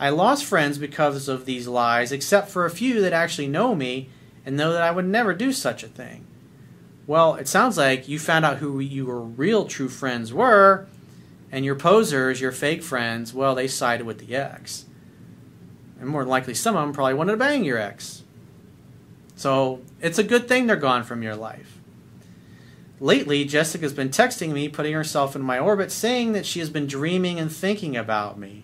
I 0.00 0.10
lost 0.10 0.44
friends 0.44 0.78
because 0.78 1.28
of 1.28 1.44
these 1.44 1.66
lies, 1.66 2.12
except 2.12 2.50
for 2.50 2.64
a 2.64 2.70
few 2.70 3.00
that 3.00 3.12
actually 3.12 3.48
know 3.48 3.74
me 3.74 4.08
and 4.44 4.56
know 4.56 4.72
that 4.72 4.82
I 4.82 4.90
would 4.90 5.06
never 5.06 5.34
do 5.34 5.52
such 5.52 5.82
a 5.82 5.88
thing. 5.88 6.26
Well, 7.06 7.36
it 7.36 7.48
sounds 7.48 7.78
like 7.78 8.08
you 8.08 8.18
found 8.18 8.44
out 8.44 8.58
who 8.58 8.80
your 8.80 9.20
real 9.20 9.64
true 9.66 9.88
friends 9.88 10.32
were, 10.32 10.86
and 11.50 11.64
your 11.64 11.74
posers, 11.74 12.40
your 12.40 12.52
fake 12.52 12.82
friends, 12.82 13.32
well, 13.32 13.54
they 13.54 13.66
sided 13.66 14.04
with 14.04 14.18
the 14.18 14.36
ex. 14.36 14.84
And 16.00 16.08
more 16.08 16.24
likely, 16.24 16.54
some 16.54 16.76
of 16.76 16.82
them 16.82 16.92
probably 16.92 17.14
wanted 17.14 17.32
to 17.32 17.38
bang 17.38 17.64
your 17.64 17.78
ex. 17.78 18.22
So 19.36 19.80
it's 20.00 20.18
a 20.18 20.24
good 20.24 20.48
thing 20.48 20.66
they're 20.66 20.76
gone 20.76 21.04
from 21.04 21.22
your 21.22 21.36
life. 21.36 21.78
Lately, 23.00 23.44
Jessica's 23.44 23.92
been 23.92 24.08
texting 24.08 24.52
me, 24.52 24.68
putting 24.68 24.92
herself 24.92 25.36
in 25.36 25.42
my 25.42 25.58
orbit, 25.58 25.92
saying 25.92 26.32
that 26.32 26.46
she 26.46 26.58
has 26.58 26.70
been 26.70 26.86
dreaming 26.86 27.38
and 27.38 27.50
thinking 27.50 27.96
about 27.96 28.38
me. 28.38 28.62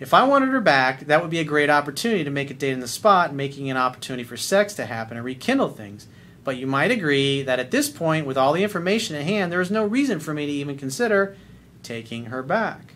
If 0.00 0.12
I 0.12 0.24
wanted 0.24 0.48
her 0.48 0.60
back, 0.60 1.06
that 1.06 1.22
would 1.22 1.30
be 1.30 1.38
a 1.38 1.44
great 1.44 1.70
opportunity 1.70 2.24
to 2.24 2.30
make 2.30 2.50
a 2.50 2.54
date 2.54 2.72
in 2.72 2.80
the 2.80 2.88
spot, 2.88 3.32
making 3.32 3.70
an 3.70 3.76
opportunity 3.76 4.24
for 4.24 4.36
sex 4.36 4.74
to 4.74 4.86
happen 4.86 5.16
and 5.16 5.24
rekindle 5.24 5.68
things. 5.68 6.08
But 6.42 6.56
you 6.56 6.66
might 6.66 6.90
agree 6.90 7.42
that 7.42 7.60
at 7.60 7.70
this 7.70 7.88
point, 7.88 8.26
with 8.26 8.36
all 8.36 8.52
the 8.52 8.64
information 8.64 9.14
at 9.14 9.22
hand, 9.22 9.52
there 9.52 9.60
is 9.60 9.70
no 9.70 9.86
reason 9.86 10.18
for 10.18 10.34
me 10.34 10.46
to 10.46 10.52
even 10.52 10.76
consider 10.76 11.36
taking 11.84 12.24
her 12.26 12.42
back. 12.42 12.91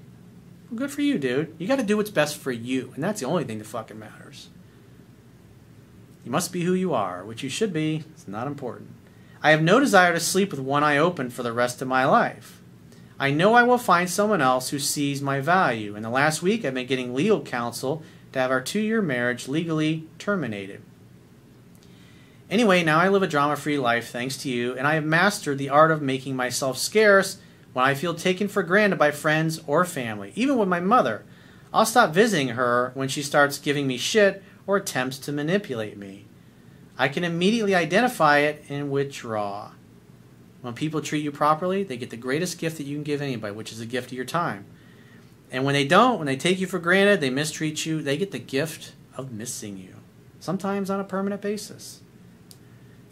Good 0.76 0.90
for 0.90 1.00
you, 1.00 1.18
dude. 1.18 1.54
You 1.58 1.66
got 1.66 1.78
to 1.78 1.82
do 1.82 1.96
what's 1.96 2.10
best 2.10 2.36
for 2.36 2.52
you, 2.52 2.92
and 2.94 3.02
that's 3.02 3.20
the 3.20 3.26
only 3.26 3.44
thing 3.44 3.58
that 3.58 3.66
fucking 3.66 3.98
matters. 3.98 4.50
You 6.22 6.30
must 6.30 6.52
be 6.52 6.64
who 6.64 6.74
you 6.74 6.92
are, 6.92 7.24
which 7.24 7.42
you 7.42 7.48
should 7.48 7.72
be. 7.72 8.04
It's 8.12 8.28
not 8.28 8.46
important. 8.46 8.90
I 9.42 9.50
have 9.50 9.62
no 9.62 9.80
desire 9.80 10.12
to 10.12 10.20
sleep 10.20 10.50
with 10.50 10.60
one 10.60 10.84
eye 10.84 10.98
open 10.98 11.30
for 11.30 11.42
the 11.42 11.52
rest 11.52 11.80
of 11.80 11.88
my 11.88 12.04
life. 12.04 12.60
I 13.18 13.30
know 13.30 13.54
I 13.54 13.62
will 13.62 13.78
find 13.78 14.10
someone 14.10 14.42
else 14.42 14.68
who 14.68 14.78
sees 14.78 15.22
my 15.22 15.40
value. 15.40 15.96
In 15.96 16.02
the 16.02 16.10
last 16.10 16.42
week, 16.42 16.64
I've 16.64 16.74
been 16.74 16.86
getting 16.86 17.14
legal 17.14 17.40
counsel 17.40 18.02
to 18.32 18.38
have 18.38 18.50
our 18.50 18.60
two 18.60 18.80
year 18.80 19.00
marriage 19.00 19.48
legally 19.48 20.04
terminated. 20.18 20.82
Anyway, 22.50 22.82
now 22.82 22.98
I 22.98 23.08
live 23.08 23.22
a 23.22 23.26
drama 23.26 23.56
free 23.56 23.78
life 23.78 24.10
thanks 24.10 24.36
to 24.38 24.50
you, 24.50 24.76
and 24.76 24.86
I 24.86 24.94
have 24.94 25.04
mastered 25.04 25.56
the 25.56 25.70
art 25.70 25.90
of 25.90 26.02
making 26.02 26.36
myself 26.36 26.76
scarce 26.76 27.38
when 27.76 27.84
I 27.84 27.92
feel 27.92 28.14
taken 28.14 28.48
for 28.48 28.62
granted 28.62 28.98
by 28.98 29.10
friends 29.10 29.60
or 29.66 29.84
family, 29.84 30.32
even 30.34 30.56
with 30.56 30.66
my 30.66 30.80
mother. 30.80 31.26
I'll 31.74 31.84
stop 31.84 32.14
visiting 32.14 32.48
her 32.48 32.90
when 32.94 33.08
she 33.08 33.20
starts 33.20 33.58
giving 33.58 33.86
me 33.86 33.98
shit 33.98 34.42
or 34.66 34.78
attempts 34.78 35.18
to 35.18 35.30
manipulate 35.30 35.98
me. 35.98 36.24
I 36.96 37.08
can 37.08 37.22
immediately 37.22 37.74
identify 37.74 38.38
it 38.38 38.64
and 38.70 38.90
withdraw. 38.90 39.72
When 40.62 40.72
people 40.72 41.02
treat 41.02 41.22
you 41.22 41.30
properly, 41.30 41.82
they 41.82 41.98
get 41.98 42.08
the 42.08 42.16
greatest 42.16 42.58
gift 42.58 42.78
that 42.78 42.84
you 42.84 42.96
can 42.96 43.04
give 43.04 43.20
anybody, 43.20 43.52
which 43.54 43.72
is 43.72 43.80
a 43.82 43.84
gift 43.84 44.06
of 44.06 44.16
your 44.16 44.24
time. 44.24 44.64
And 45.50 45.62
when 45.62 45.74
they 45.74 45.86
don't, 45.86 46.16
when 46.16 46.26
they 46.26 46.38
take 46.38 46.58
you 46.58 46.66
for 46.66 46.78
granted, 46.78 47.20
they 47.20 47.28
mistreat 47.28 47.84
you, 47.84 48.00
they 48.00 48.16
get 48.16 48.30
the 48.30 48.38
gift 48.38 48.94
of 49.18 49.32
missing 49.32 49.76
you. 49.76 49.96
sometimes 50.40 50.88
on 50.88 50.98
a 50.98 51.04
permanent 51.04 51.42
basis. 51.42 52.00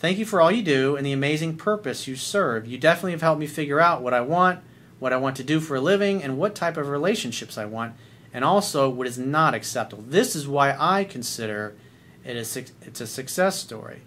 Thank 0.05 0.19
you 0.19 0.27
for 0.27 0.38
all 0.43 0.53
you 0.53 0.61
do 0.61 0.97
and 0.97 1.07
the 1.07 1.12
amazing 1.12 1.57
purpose 1.57 2.07
you 2.07 2.14
serve. 2.14 2.67
You 2.67 2.77
definitely 2.77 3.12
have 3.12 3.23
helped 3.23 3.40
me 3.40 3.47
figure 3.47 3.81
out 3.81 4.03
what 4.03 4.12
I 4.12 4.21
want, 4.21 4.61
what 4.99 5.14
I 5.14 5.17
want 5.17 5.35
to 5.37 5.43
do 5.43 5.61
for 5.61 5.77
a 5.77 5.81
living, 5.81 6.23
and 6.23 6.37
what 6.37 6.55
type 6.55 6.77
of 6.77 6.88
relationships 6.88 7.57
I 7.57 7.64
want, 7.64 7.95
and 8.31 8.45
also 8.45 8.90
what 8.90 9.07
is 9.07 9.17
not 9.17 9.55
acceptable. 9.55 10.05
This 10.07 10.37
is 10.37 10.47
why 10.47 10.77
I 10.79 11.05
consider 11.05 11.75
it 12.23 12.37
a, 12.37 12.64
it's 12.87 13.01
a 13.01 13.07
success 13.07 13.59
story. 13.59 14.03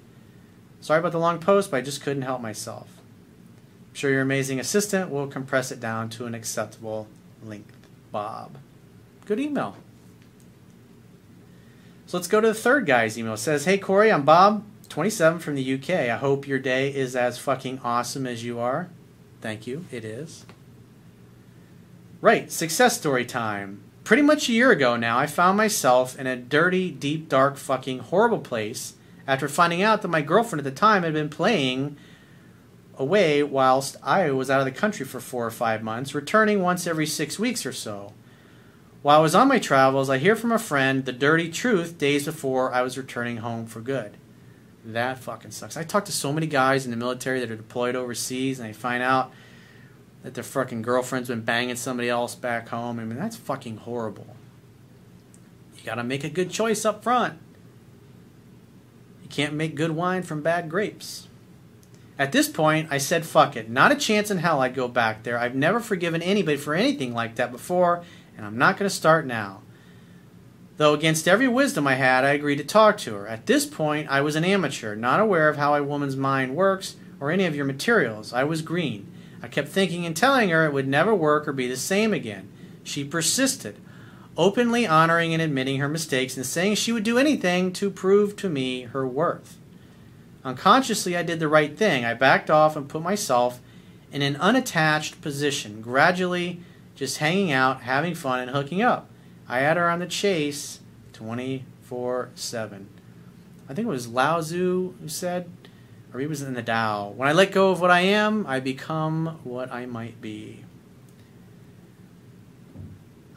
Sorry 0.82 1.00
about 1.00 1.14
the 1.14 1.18
long 1.18 1.40
post, 1.40 1.72
but 1.72 1.78
I 1.78 1.82
just 1.82 2.04
couldn't 2.04 2.22
help 2.22 2.42
myself. 2.42 2.90
I'm 3.90 3.96
sure 3.96 4.12
your 4.12 4.22
amazing 4.22 4.60
assistant 4.60 5.10
will 5.10 5.26
compress 5.26 5.72
it 5.72 5.80
down 5.80 6.10
to 6.10 6.28
an 6.28 6.36
acceptable 6.36 7.08
length. 7.44 7.76
Bob. 8.12 8.60
Good 9.26 9.40
email. 9.40 9.76
So 12.06 12.18
let's 12.18 12.28
go 12.28 12.40
to 12.40 12.50
the 12.50 12.54
third 12.54 12.86
guy's 12.86 13.18
email. 13.18 13.34
It 13.34 13.38
says, 13.38 13.66
Hey 13.66 13.80
Corey, 13.80 14.12
I'm 14.12 14.26
Bob, 14.26 14.64
27 14.90 15.40
from 15.40 15.56
the 15.56 15.74
UK. 15.74 15.90
I 15.90 16.18
hope 16.18 16.48
your 16.48 16.60
day 16.60 16.94
is 16.94 17.16
as 17.16 17.38
fucking 17.38 17.82
awesome 17.84 18.26
as 18.26 18.44
you 18.44 18.60
are. 18.60 18.90
Thank 19.42 19.68
you. 19.68 19.86
It 19.92 20.04
is. 20.04 20.46
Right, 22.22 22.52
success 22.52 22.98
story 22.98 23.26
time. 23.26 23.84
Pretty 24.04 24.24
much 24.24 24.50
a 24.50 24.54
year 24.54 24.72
ago 24.72 24.96
now, 24.96 25.20
I 25.20 25.28
found 25.28 25.58
myself 25.58 26.18
in 26.18 26.26
a 26.26 26.36
dirty, 26.36 26.90
deep, 26.90 27.30
dark, 27.30 27.58
fucking 27.58 28.00
horrible 28.00 28.40
place 28.40 28.94
after 29.28 29.48
finding 29.48 29.82
out 29.82 30.02
that 30.02 30.08
my 30.08 30.22
girlfriend 30.22 30.60
at 30.60 30.64
the 30.64 30.80
time 30.80 31.04
had 31.04 31.14
been 31.14 31.30
playing 31.30 31.98
away 32.98 33.44
whilst 33.44 33.98
I 34.02 34.32
was 34.32 34.50
out 34.50 34.60
of 34.60 34.66
the 34.66 34.72
country 34.72 35.06
for 35.06 35.20
four 35.20 35.46
or 35.46 35.52
five 35.52 35.84
months, 35.84 36.16
returning 36.16 36.62
once 36.62 36.88
every 36.88 37.06
six 37.06 37.38
weeks 37.38 37.66
or 37.66 37.74
so. 37.74 38.14
While 39.04 39.20
I 39.20 39.22
was 39.22 39.36
on 39.36 39.48
my 39.48 39.60
travels, 39.60 40.10
I 40.10 40.18
hear 40.18 40.36
from 40.36 40.52
a 40.52 40.60
friend 40.60 41.06
the 41.06 41.14
dirty 41.14 41.50
truth 41.50 41.98
days 41.98 42.26
before 42.26 42.74
I 42.74 42.82
was 42.82 42.98
returning 42.98 43.38
home 43.38 43.68
for 43.68 43.82
good. 43.82 44.18
That 44.88 45.20
fucking 45.20 45.52
sucks. 45.52 45.76
I 45.76 45.84
talk 45.84 46.06
to 46.06 46.14
so 46.14 46.32
many 46.32 46.48
guys 46.48 46.86
in 46.86 46.92
the 46.92 46.98
military 46.98 47.42
that 47.42 47.52
are 47.52 47.58
deployed 47.58 47.98
overseas, 47.98 48.58
and 48.58 48.70
they 48.70 48.74
find 48.74 49.04
out 49.04 49.34
that 50.24 50.34
their 50.34 50.46
fucking 50.46 50.82
girlfriend's 50.82 51.28
been 51.28 51.42
banging 51.42 51.76
somebody 51.76 52.08
else 52.08 52.36
back 52.36 52.70
home. 52.70 52.98
I 52.98 53.04
mean, 53.04 53.20
that's 53.20 53.36
fucking 53.36 53.78
horrible. 53.78 54.38
You 55.76 55.84
gotta 55.84 56.06
make 56.06 56.24
a 56.24 56.30
good 56.30 56.50
choice 56.50 56.86
up 56.86 57.04
front. 57.04 57.38
You 59.22 59.28
can't 59.28 59.54
make 59.54 59.76
good 59.76 59.92
wine 59.92 60.24
from 60.24 60.42
bad 60.42 60.70
grapes. 60.70 61.28
At 62.18 62.32
this 62.32 62.48
point, 62.48 62.88
I 62.90 62.98
said, 62.98 63.26
fuck 63.26 63.58
it. 63.58 63.70
Not 63.70 63.92
a 63.92 63.96
chance 63.96 64.32
in 64.32 64.38
hell 64.38 64.62
I'd 64.62 64.74
go 64.74 64.88
back 64.88 65.24
there. 65.24 65.38
I've 65.38 65.54
never 65.54 65.82
forgiven 65.82 66.22
anybody 66.22 66.58
for 66.58 66.74
anything 66.74 67.14
like 67.14 67.36
that 67.36 67.52
before, 67.52 68.06
and 68.38 68.46
I'm 68.46 68.58
not 68.58 68.78
to 68.78 68.90
start 68.90 69.26
now. 69.26 69.64
Though 70.78 70.94
against 70.94 71.28
every 71.28 71.48
wisdom 71.48 71.88
I 71.88 71.96
had, 71.96 72.24
I 72.24 72.30
agreed 72.30 72.58
to 72.58 72.64
talk 72.64 72.98
to 73.00 73.16
her. 73.16 73.28
At 73.28 73.48
this 73.48 73.66
point, 73.66 74.10
I 74.10 74.22
was 74.22 74.36
an 74.36 74.46
amateur, 74.46 74.96
not 74.96 75.20
aware 75.20 75.50
of 75.50 75.58
how 75.58 75.74
a 75.74 75.84
woman's 75.84 76.16
mind 76.16 76.56
works 76.56 76.96
or 77.20 77.32
any 77.32 77.46
of 77.46 77.56
your 77.56 77.66
materials. 77.66 78.32
I 78.32 78.44
was 78.44 78.62
green. 78.62 79.12
I 79.42 79.48
kept 79.48 79.70
thinking 79.70 80.06
and 80.06 80.16
telling 80.16 80.50
her 80.50 80.66
it 80.66 80.74
would 80.74 80.88
never 80.88 81.16
work 81.16 81.48
or 81.48 81.54
be 81.54 81.68
the 81.68 81.78
same 81.78 82.14
again. 82.14 82.50
She 82.84 83.04
persisted, 83.04 83.78
openly 84.38 84.86
honoring 84.86 85.34
and 85.34 85.42
admitting 85.42 85.80
her 85.80 85.90
mistakes 85.90 86.38
and 86.38 86.46
saying 86.46 86.76
she 86.76 86.92
would 86.92 87.04
do 87.04 87.18
anything 87.18 87.74
to 87.74 87.90
prove 87.90 88.36
to 88.38 88.50
me 88.50 88.84
her 88.84 89.08
worth. 89.08 89.58
Unconsciously, 90.46 91.18
I 91.18 91.24
did 91.24 91.40
the 91.40 91.48
right 91.48 91.76
thing. 91.76 92.06
I 92.06 92.14
backed 92.14 92.52
off 92.52 92.76
and 92.76 92.88
put 92.88 93.02
myself 93.02 93.60
in 94.12 94.22
an 94.22 94.36
unattached 94.38 95.22
position, 95.22 95.82
gradually 95.82 96.62
just 96.96 97.18
hanging 97.18 97.52
out, 97.52 97.82
having 97.82 98.16
fun, 98.16 98.40
and 98.40 98.52
hooking 98.52 98.82
up. 98.82 99.10
I 99.50 99.60
had 99.60 99.78
her 99.78 99.90
on 99.90 100.00
the 100.00 100.08
chase 100.08 100.80
24 101.14 102.30
7. 102.36 102.90
I 103.70 103.74
think 103.74 103.88
it 103.88 103.92
was 103.92 104.08
Lao 104.08 104.42
Tzu 104.42 104.94
who 105.00 105.08
said, 105.08 105.50
or 106.14 106.20
he 106.20 106.28
was 106.28 106.42
in 106.42 106.54
the 106.54 106.64
Tao, 106.64 107.10
when 107.10 107.28
I 107.28 107.34
let 107.34 107.52
go 107.52 107.72
of 107.72 107.82
what 107.82 107.92
I 107.92 108.02
am, 108.02 108.46
I 108.48 108.60
become 108.60 109.40
what 109.44 109.72
I 109.72 109.86
might 109.86 110.22
be. 110.22 110.64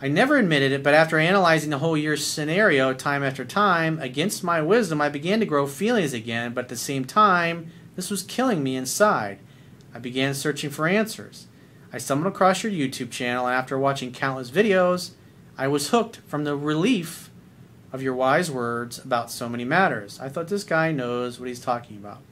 I 0.02 0.08
never 0.08 0.38
admitted 0.38 0.72
it, 0.72 0.82
but 0.82 0.94
after 0.94 1.18
analyzing 1.18 1.68
the 1.68 1.78
whole 1.78 1.96
year's 1.96 2.26
scenario 2.26 2.94
time 2.94 3.22
after 3.22 3.44
time, 3.44 3.98
against 3.98 4.42
my 4.42 4.62
wisdom, 4.62 5.00
I 5.00 5.10
began 5.10 5.40
to 5.40 5.46
grow 5.46 5.66
feelings 5.66 6.14
again, 6.14 6.54
but 6.54 6.64
at 6.64 6.68
the 6.70 6.76
same 6.76 7.04
time, 7.04 7.70
this 7.96 8.10
was 8.10 8.22
killing 8.22 8.62
me 8.62 8.76
inside. 8.76 9.40
I 9.94 9.98
began 9.98 10.32
searching 10.32 10.70
for 10.70 10.88
answers. 10.88 11.48
I 11.92 11.98
stumbled 11.98 12.32
across 12.32 12.62
your 12.62 12.72
YouTube 12.72 13.10
channel, 13.10 13.46
and 13.46 13.54
after 13.54 13.78
watching 13.78 14.10
countless 14.10 14.50
videos, 14.50 15.10
I 15.60 15.68
was 15.68 15.90
hooked 15.90 16.20
from 16.26 16.44
the 16.44 16.56
relief 16.56 17.28
of 17.92 18.00
your 18.00 18.14
wise 18.14 18.50
words 18.50 18.98
about 18.98 19.30
so 19.30 19.46
many 19.46 19.62
matters. 19.66 20.18
I 20.18 20.30
thought 20.30 20.48
this 20.48 20.64
guy 20.64 20.90
knows 20.90 21.38
what 21.38 21.50
he's 21.50 21.60
talking 21.60 21.98
about. 21.98 22.22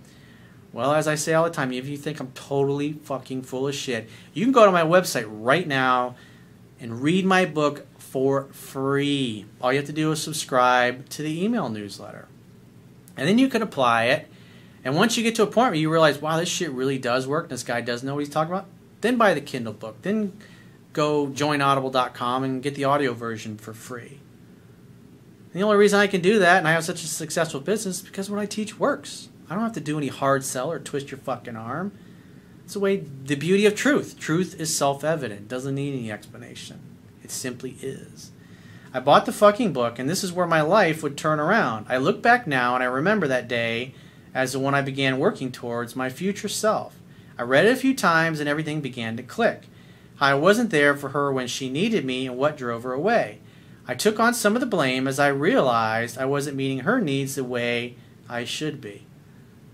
Well, 0.72 0.94
as 0.94 1.06
I 1.06 1.14
say 1.14 1.34
all 1.34 1.44
the 1.44 1.50
time, 1.50 1.70
if 1.74 1.86
you 1.86 1.98
think 1.98 2.20
I'm 2.20 2.32
totally 2.32 2.94
fucking 2.94 3.42
full 3.42 3.68
of 3.68 3.74
shit, 3.74 4.08
you 4.32 4.46
can 4.46 4.52
go 4.52 4.64
to 4.64 4.72
my 4.72 4.80
website 4.80 5.26
right 5.28 5.68
now 5.68 6.16
and 6.80 7.02
read 7.02 7.26
my 7.26 7.44
book 7.44 7.86
for 7.98 8.44
free. 8.44 9.44
All 9.60 9.74
you 9.74 9.78
have 9.78 9.88
to 9.88 9.92
do 9.92 10.10
is 10.10 10.22
subscribe 10.22 11.06
to 11.10 11.22
the 11.22 11.44
email 11.44 11.68
newsletter. 11.68 12.28
And 13.14 13.28
then 13.28 13.36
you 13.36 13.48
can 13.48 13.60
apply 13.60 14.04
it. 14.04 14.26
And 14.84 14.96
once 14.96 15.18
you 15.18 15.22
get 15.22 15.34
to 15.34 15.42
a 15.42 15.46
point 15.46 15.72
where 15.72 15.74
you 15.74 15.92
realize, 15.92 16.22
wow, 16.22 16.38
this 16.38 16.48
shit 16.48 16.70
really 16.70 16.96
does 16.96 17.26
work, 17.26 17.50
this 17.50 17.62
guy 17.62 17.82
does 17.82 18.02
know 18.02 18.14
what 18.14 18.20
he's 18.20 18.30
talking 18.30 18.54
about, 18.54 18.68
then 19.02 19.18
buy 19.18 19.34
the 19.34 19.42
Kindle 19.42 19.74
book. 19.74 20.00
Then 20.00 20.32
go 20.98 21.28
join 21.28 21.62
audible.com 21.62 22.42
and 22.42 22.60
get 22.60 22.74
the 22.74 22.82
audio 22.82 23.12
version 23.12 23.56
for 23.56 23.72
free. 23.72 24.18
And 25.52 25.52
the 25.52 25.62
only 25.62 25.76
reason 25.76 26.00
I 26.00 26.08
can 26.08 26.20
do 26.20 26.40
that 26.40 26.58
and 26.58 26.66
I 26.66 26.72
have 26.72 26.84
such 26.84 27.04
a 27.04 27.06
successful 27.06 27.60
business 27.60 27.98
is 27.98 28.02
because 28.02 28.28
what 28.28 28.40
I 28.40 28.46
teach 28.46 28.80
works. 28.80 29.28
I 29.48 29.54
don't 29.54 29.62
have 29.62 29.74
to 29.74 29.80
do 29.80 29.96
any 29.96 30.08
hard 30.08 30.44
sell 30.44 30.72
or 30.72 30.80
twist 30.80 31.12
your 31.12 31.18
fucking 31.18 31.54
arm. 31.54 31.92
It's 32.64 32.74
the 32.74 32.80
way 32.80 32.96
the 32.96 33.36
beauty 33.36 33.64
of 33.64 33.76
truth. 33.76 34.18
Truth 34.18 34.58
is 34.58 34.76
self-evident, 34.76 35.46
doesn't 35.46 35.76
need 35.76 35.94
any 35.94 36.10
explanation. 36.10 36.80
It 37.22 37.30
simply 37.30 37.76
is. 37.80 38.32
I 38.92 38.98
bought 38.98 39.24
the 39.24 39.32
fucking 39.32 39.72
book 39.72 40.00
and 40.00 40.10
this 40.10 40.24
is 40.24 40.32
where 40.32 40.48
my 40.48 40.62
life 40.62 41.04
would 41.04 41.16
turn 41.16 41.38
around. 41.38 41.86
I 41.88 41.98
look 41.98 42.20
back 42.20 42.48
now 42.48 42.74
and 42.74 42.82
I 42.82 42.88
remember 42.88 43.28
that 43.28 43.46
day 43.46 43.94
as 44.34 44.52
the 44.52 44.58
one 44.58 44.74
I 44.74 44.82
began 44.82 45.20
working 45.20 45.52
towards 45.52 45.94
my 45.94 46.10
future 46.10 46.48
self. 46.48 46.96
I 47.38 47.42
read 47.42 47.66
it 47.66 47.72
a 47.72 47.76
few 47.76 47.94
times 47.94 48.40
and 48.40 48.48
everything 48.48 48.80
began 48.80 49.16
to 49.16 49.22
click. 49.22 49.68
I 50.20 50.34
wasn't 50.34 50.70
there 50.70 50.96
for 50.96 51.10
her 51.10 51.32
when 51.32 51.46
she 51.46 51.70
needed 51.70 52.04
me 52.04 52.26
and 52.26 52.36
what 52.36 52.56
drove 52.56 52.82
her 52.82 52.92
away. 52.92 53.38
I 53.86 53.94
took 53.94 54.20
on 54.20 54.34
some 54.34 54.54
of 54.54 54.60
the 54.60 54.66
blame 54.66 55.08
as 55.08 55.18
I 55.18 55.28
realized 55.28 56.18
I 56.18 56.24
wasn't 56.26 56.56
meeting 56.56 56.80
her 56.80 57.00
needs 57.00 57.36
the 57.36 57.44
way 57.44 57.96
I 58.28 58.44
should 58.44 58.80
be. 58.80 59.06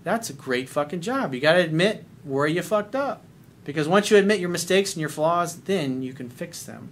That's 0.03 0.29
a 0.29 0.33
great 0.33 0.69
fucking 0.69 1.01
job. 1.01 1.33
You 1.33 1.41
got 1.41 1.53
to 1.53 1.59
admit 1.59 2.05
where 2.23 2.47
you 2.47 2.61
fucked 2.61 2.95
up. 2.95 3.23
Because 3.65 3.87
once 3.87 4.11
you 4.11 4.17
admit 4.17 4.39
your 4.39 4.49
mistakes 4.49 4.93
and 4.93 5.01
your 5.01 5.09
flaws, 5.09 5.61
then 5.61 6.03
you 6.03 6.13
can 6.13 6.29
fix 6.29 6.63
them. 6.63 6.89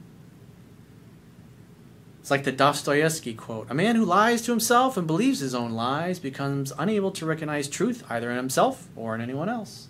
It's 2.19 2.31
like 2.31 2.45
the 2.45 2.51
Dostoevsky 2.51 3.33
quote 3.33 3.69
A 3.69 3.73
man 3.75 3.95
who 3.95 4.05
lies 4.05 4.41
to 4.43 4.51
himself 4.51 4.97
and 4.97 5.05
believes 5.05 5.41
his 5.41 5.53
own 5.53 5.73
lies 5.73 6.19
becomes 6.19 6.73
unable 6.79 7.11
to 7.11 7.25
recognize 7.25 7.67
truth 7.67 8.03
either 8.09 8.31
in 8.31 8.37
himself 8.37 8.87
or 8.95 9.13
in 9.13 9.21
anyone 9.21 9.49
else. 9.49 9.89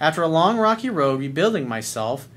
After 0.00 0.22
a 0.22 0.28
long 0.28 0.56
rocky 0.58 0.88
road 0.88 1.20
rebuilding 1.20 1.68
myself, 1.68 2.28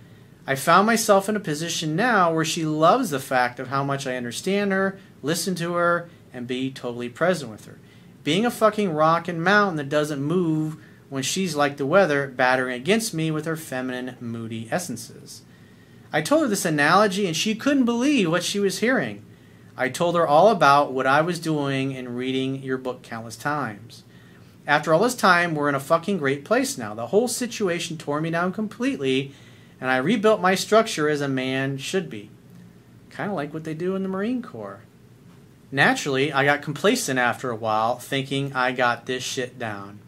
I 0.50 0.56
found 0.56 0.88
myself 0.88 1.30
in 1.30 1.36
a 1.36 1.40
position 1.40 1.96
now 1.96 2.34
where 2.34 2.44
she 2.44 2.66
loves 2.66 3.12
the 3.12 3.20
fact 3.20 3.60
of 3.60 3.68
how 3.68 3.84
much 3.84 4.08
I 4.08 4.16
understand 4.16 4.72
her, 4.72 4.98
listen 5.22 5.54
to 5.54 5.74
her, 5.76 6.10
and 6.34 6.48
be 6.48 6.72
totally 6.72 7.08
present 7.08 7.52
with 7.52 7.66
her. 7.66 7.78
Being 8.24 8.48
a 8.48 8.50
fucking 8.50 8.92
rock 8.92 9.28
and 9.28 9.44
mountain 9.44 9.76
that 9.78 9.90
doesn't 9.90 10.20
move 10.20 10.78
when 11.08 11.22
she's 11.22 11.56
like 11.56 11.78
the 11.78 11.86
weather, 11.86 12.28
battering 12.28 12.74
against 12.74 13.14
me 13.14 13.30
with 13.30 13.46
her 13.46 13.56
feminine, 13.56 14.18
moody 14.20 14.68
essences. 14.72 15.44
I 16.12 16.24
told 16.24 16.42
her 16.42 16.48
this 16.48 16.66
analogy 16.66 17.28
and 17.28 17.38
she 17.38 17.54
couldn't 17.54 17.86
believe 17.86 18.32
what 18.32 18.44
she 18.44 18.60
was 18.60 18.80
hearing. 18.80 19.24
I 19.78 19.90
told 19.90 20.16
her 20.16 20.28
all 20.28 20.50
about 20.50 20.92
what 20.92 21.06
I 21.06 21.22
was 21.22 21.38
doing 21.38 21.96
and 21.96 22.18
reading 22.18 22.64
your 22.64 22.80
book 22.80 23.04
countless 23.04 23.36
times. 23.36 24.04
After 24.66 24.96
all 24.96 25.02
this 25.02 25.14
time, 25.14 25.54
we're 25.54 25.70
in 25.70 25.76
a 25.76 25.80
fucking 25.80 26.18
great 26.18 26.44
place 26.44 26.76
now. 26.76 26.96
The 26.96 27.08
whole 27.08 27.28
situation 27.28 28.00
tore 28.00 28.20
me 28.20 28.32
down 28.32 28.52
completely, 28.52 29.36
and 29.82 29.90
I 29.90 29.98
rebuilt 29.98 30.42
my 30.42 30.56
structure 30.56 31.10
as 31.10 31.22
a 31.22 31.28
man 31.28 31.78
should 31.78 32.10
be. 32.10 32.30
Kind 33.10 33.30
of 33.30 33.36
like 33.36 33.54
what 33.54 33.64
they 33.64 33.74
do 33.74 33.96
in 33.96 34.04
the 34.04 34.10
Marine 34.10 34.42
Corps. 34.42 34.82
Naturally, 35.72 36.34
I 36.34 36.46
got 36.46 36.62
complacent 36.62 37.20
after 37.20 37.50
a 37.50 37.56
while, 37.56 37.98
thinking 37.98 38.54
I 38.54 38.72
got 38.72 39.06
this 39.06 39.24
shit 39.24 39.60
down. 39.60 40.00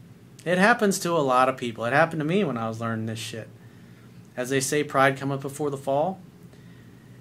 It 0.43 0.57
happens 0.57 0.97
to 0.99 1.12
a 1.12 1.19
lot 1.19 1.49
of 1.49 1.57
people. 1.57 1.86
It 1.86 1.93
happened 1.93 2.19
to 2.19 2.25
me 2.25 2.43
when 2.43 2.57
I 2.57 2.67
was 2.67 2.81
learning 2.81 3.05
this 3.05 3.19
shit. 3.19 3.47
As 4.36 4.49
they 4.49 4.60
say, 4.60 4.84
pride 4.84 5.17
cometh 5.17 5.41
before 5.41 5.69
the 5.69 5.77
fall. 5.77 6.19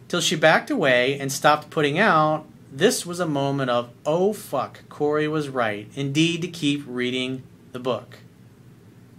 Till 0.09 0.21
she 0.21 0.37
backed 0.37 0.71
away 0.71 1.19
and 1.19 1.31
stopped 1.31 1.71
putting 1.71 1.99
out 1.99 2.47
this 2.73 3.05
was 3.05 3.21
a 3.21 3.27
moment 3.27 3.69
of, 3.69 3.91
oh 4.07 4.33
fuck, 4.33 4.89
Corey 4.89 5.27
was 5.27 5.49
right, 5.49 5.89
indeed 5.95 6.41
to 6.43 6.49
keep 6.49 6.85
reading 6.87 7.43
the 7.73 7.81
book. 7.81 8.19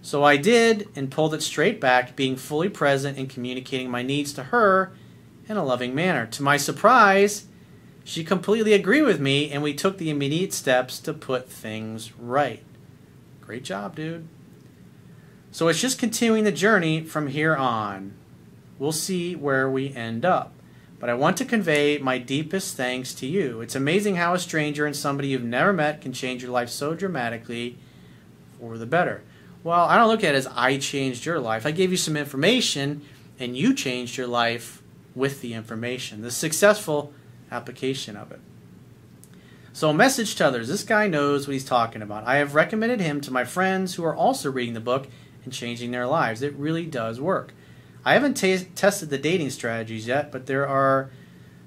So 0.01 0.23
I 0.23 0.37
did 0.37 0.89
and 0.95 1.11
pulled 1.11 1.33
it 1.33 1.43
straight 1.43 1.79
back, 1.79 2.15
being 2.15 2.35
fully 2.35 2.69
present 2.69 3.17
and 3.17 3.29
communicating 3.29 3.89
my 3.89 4.01
needs 4.01 4.33
to 4.33 4.45
her 4.45 4.91
in 5.47 5.57
a 5.57 5.63
loving 5.63 5.93
manner. 5.93 6.25
To 6.25 6.43
my 6.43 6.57
surprise, 6.57 7.45
She 8.03 8.23
completely 8.23 8.73
agreed 8.73 9.03
with 9.03 9.19
me, 9.19 9.51
and 9.51 9.61
we 9.61 9.73
took 9.73 9.97
the 9.97 10.09
immediate 10.09 10.53
steps 10.53 10.99
to 10.99 11.13
put 11.13 11.49
things 11.49 12.11
right. 12.17 12.63
Great 13.41 13.63
job, 13.63 13.95
dude. 13.95 14.27
So 15.51 15.67
it's 15.67 15.81
just 15.81 15.99
continuing 15.99 16.43
the 16.43 16.51
journey 16.51 17.01
from 17.01 17.27
here 17.27 17.55
on. 17.55 18.13
We'll 18.79 18.91
see 18.91 19.35
where 19.35 19.69
we 19.69 19.93
end 19.93 20.25
up. 20.25 20.53
But 20.99 21.09
I 21.09 21.13
want 21.13 21.37
to 21.37 21.45
convey 21.45 21.97
my 21.97 22.17
deepest 22.17 22.77
thanks 22.77 23.13
to 23.15 23.27
you. 23.27 23.61
It's 23.61 23.75
amazing 23.75 24.15
how 24.15 24.33
a 24.33 24.39
stranger 24.39 24.85
and 24.85 24.95
somebody 24.95 25.29
you've 25.29 25.43
never 25.43 25.73
met 25.73 26.01
can 26.01 26.13
change 26.13 26.41
your 26.41 26.51
life 26.51 26.69
so 26.69 26.93
dramatically 26.93 27.77
for 28.59 28.77
the 28.77 28.85
better. 28.85 29.23
Well, 29.63 29.85
I 29.85 29.97
don't 29.97 30.07
look 30.07 30.23
at 30.23 30.33
it 30.33 30.37
as 30.37 30.47
I 30.47 30.77
changed 30.77 31.25
your 31.25 31.39
life. 31.39 31.65
I 31.65 31.71
gave 31.71 31.91
you 31.91 31.97
some 31.97 32.17
information 32.17 33.01
and 33.39 33.55
you 33.55 33.73
changed 33.73 34.17
your 34.17 34.27
life 34.27 34.81
with 35.15 35.41
the 35.41 35.53
information, 35.53 36.21
the 36.21 36.31
successful 36.31 37.13
application 37.51 38.15
of 38.15 38.31
it. 38.31 38.39
So, 39.73 39.89
a 39.89 39.93
message 39.93 40.35
to 40.35 40.45
others 40.45 40.67
this 40.67 40.83
guy 40.83 41.07
knows 41.07 41.47
what 41.47 41.53
he's 41.53 41.65
talking 41.65 42.01
about. 42.01 42.25
I 42.25 42.37
have 42.37 42.55
recommended 42.55 42.99
him 42.99 43.21
to 43.21 43.31
my 43.31 43.45
friends 43.45 43.95
who 43.95 44.03
are 44.03 44.15
also 44.15 44.51
reading 44.51 44.73
the 44.73 44.79
book 44.79 45.07
and 45.43 45.53
changing 45.53 45.91
their 45.91 46.07
lives. 46.07 46.41
It 46.41 46.53
really 46.55 46.85
does 46.85 47.21
work. 47.21 47.53
I 48.03 48.13
haven't 48.13 48.35
tested 48.75 49.09
the 49.09 49.17
dating 49.17 49.51
strategies 49.51 50.07
yet, 50.07 50.31
but 50.31 50.47
there 50.47 50.67
are 50.67 51.11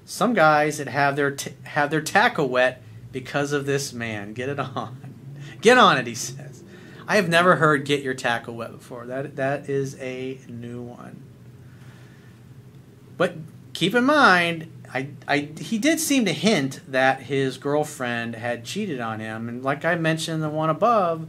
some 0.03 0.33
guys 0.33 0.77
that 0.77 0.87
have 0.87 1.15
their 1.15 1.35
have 1.63 1.89
their 1.89 2.01
tackle 2.01 2.49
wet 2.49 2.83
because 3.11 3.53
of 3.53 3.65
this 3.65 3.93
man. 3.93 4.33
Get 4.33 4.49
it 4.49 4.59
on. 4.59 4.97
Get 5.61 5.77
on 5.77 5.97
it, 5.97 6.05
he 6.05 6.15
says. 6.15 6.63
I 7.07 7.17
have 7.17 7.29
never 7.29 7.57
heard 7.57 7.85
get 7.85 8.01
your 8.01 8.13
tackle 8.13 8.55
wet 8.55 8.71
before. 8.71 9.05
That 9.05 9.35
that 9.35 9.69
is 9.69 9.95
a 9.99 10.39
new 10.47 10.81
one. 10.81 11.21
But 13.17 13.35
keep 13.73 13.93
in 13.93 14.03
mind, 14.03 14.71
I, 14.93 15.09
I 15.27 15.49
he 15.59 15.77
did 15.77 15.99
seem 15.99 16.25
to 16.25 16.33
hint 16.33 16.81
that 16.87 17.21
his 17.21 17.57
girlfriend 17.57 18.35
had 18.35 18.65
cheated 18.65 18.99
on 18.99 19.19
him, 19.19 19.47
and 19.47 19.63
like 19.63 19.85
I 19.85 19.95
mentioned, 19.95 20.41
the 20.41 20.49
one 20.49 20.69
above, 20.69 21.27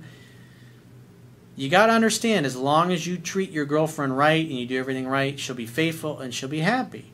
you 1.56 1.68
got 1.68 1.86
to 1.86 1.92
understand 1.92 2.46
as 2.46 2.56
long 2.56 2.92
as 2.92 3.06
you 3.06 3.18
treat 3.18 3.50
your 3.50 3.64
girlfriend 3.64 4.16
right 4.16 4.46
and 4.46 4.58
you 4.58 4.66
do 4.66 4.78
everything 4.78 5.08
right, 5.08 5.38
she'll 5.38 5.56
be 5.56 5.66
faithful 5.66 6.20
and 6.20 6.34
she'll 6.34 6.48
be 6.48 6.60
happy. 6.60 7.12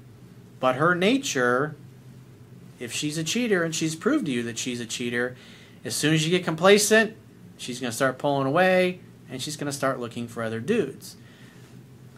But 0.61 0.77
her 0.77 0.95
nature, 0.95 1.77
if 2.79 2.93
she's 2.93 3.19
a 3.19 3.25
cheater 3.25 3.65
and 3.65 3.75
she's 3.75 3.97
proved 3.97 4.27
to 4.27 4.33
you 4.33 4.43
that 4.45 4.59
she's 4.59 4.81
a 4.81 4.87
cheater, 4.87 5.37
as 5.85 5.95
soon 5.95 6.15
as 6.15 6.25
you 6.25 6.31
get 6.31 6.45
complacent, 6.45 7.17
she's 7.63 7.81
going 7.81 7.91
to 7.91 7.97
start 7.97 8.19
pulling 8.19 8.47
away 8.47 9.01
and 9.31 9.41
she's 9.41 9.57
going 9.57 9.71
to 9.71 9.73
start 9.73 10.01
looking 10.01 10.29
for 10.29 10.43
other 10.43 10.61
dudes. 10.61 11.17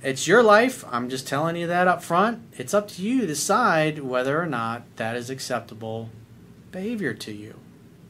It's 0.03 0.27
your 0.27 0.43
life. 0.43 0.85
I'm 0.91 1.09
just 1.09 1.27
telling 1.27 1.57
you 1.57 1.67
that 1.67 1.89
up 1.89 2.03
front. 2.03 2.43
It's 2.53 2.75
up 2.75 2.89
to 2.89 3.03
you 3.03 3.21
to 3.21 3.27
decide 3.27 4.01
whether 4.01 4.41
or 4.41 4.47
not 4.47 4.83
that 4.97 5.17
is 5.17 5.31
acceptable 5.31 6.11
behavior 6.73 7.15
to 7.15 7.33
you. 7.33 7.59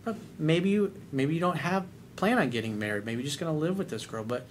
But 0.05 0.17
maybe 0.39 0.71
you 0.71 0.93
maybe 1.13 1.35
you 1.35 1.41
don't 1.41 1.59
have 1.59 1.87
plan 2.17 2.39
on 2.39 2.51
getting 2.51 2.79
married. 2.79 3.05
Maybe 3.05 3.23
you're 3.23 3.29
just 3.29 3.41
going 3.41 3.53
to 3.53 3.59
live 3.59 3.79
with 3.79 3.91
this 3.91 4.07
girl. 4.07 4.25
But 4.25 4.47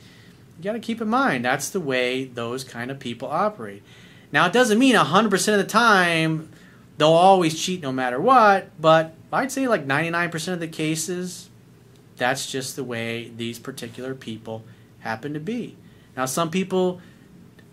you 0.57 0.63
got 0.63 0.73
to 0.73 0.79
keep 0.79 1.01
in 1.01 1.09
mind 1.09 1.43
that's 1.43 1.69
the 1.69 1.79
way 1.79 2.25
those 2.25 2.63
kind 2.63 2.91
of 2.91 2.99
people 2.99 3.27
operate. 3.27 3.83
Now, 4.31 4.47
it 4.47 4.53
doesn't 4.53 4.79
mean 4.79 4.95
100% 4.95 5.53
of 5.53 5.57
the 5.57 5.63
time 5.63 6.49
they'll 6.97 7.09
always 7.09 7.59
cheat 7.59 7.81
no 7.81 7.91
matter 7.91 8.19
what, 8.19 8.69
but 8.79 9.13
I'd 9.31 9.51
say 9.51 9.67
like 9.67 9.85
99% 9.85 10.53
of 10.53 10.59
the 10.59 10.67
cases, 10.67 11.49
that's 12.17 12.51
just 12.51 12.75
the 12.75 12.83
way 12.83 13.31
these 13.35 13.59
particular 13.59 14.13
people 14.13 14.63
happen 14.99 15.33
to 15.33 15.39
be. 15.39 15.75
Now, 16.15 16.25
some 16.25 16.49
people, 16.49 17.01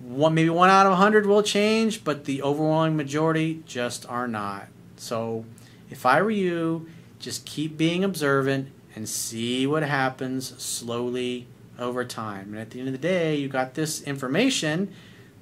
one, 0.00 0.34
maybe 0.34 0.50
one 0.50 0.70
out 0.70 0.86
of 0.86 0.92
100 0.92 1.26
will 1.26 1.42
change, 1.42 2.04
but 2.04 2.24
the 2.24 2.42
overwhelming 2.42 2.96
majority 2.96 3.62
just 3.66 4.08
are 4.08 4.28
not. 4.28 4.68
So, 4.96 5.44
if 5.90 6.06
I 6.06 6.22
were 6.22 6.30
you, 6.30 6.88
just 7.18 7.44
keep 7.44 7.76
being 7.76 8.02
observant 8.02 8.68
and 8.94 9.08
see 9.08 9.66
what 9.66 9.82
happens 9.82 10.60
slowly 10.62 11.46
over 11.78 12.04
time. 12.04 12.50
And 12.50 12.58
at 12.58 12.70
the 12.70 12.78
end 12.78 12.88
of 12.88 12.92
the 12.92 12.98
day, 12.98 13.36
you 13.36 13.48
got 13.48 13.74
this 13.74 14.02
information 14.02 14.92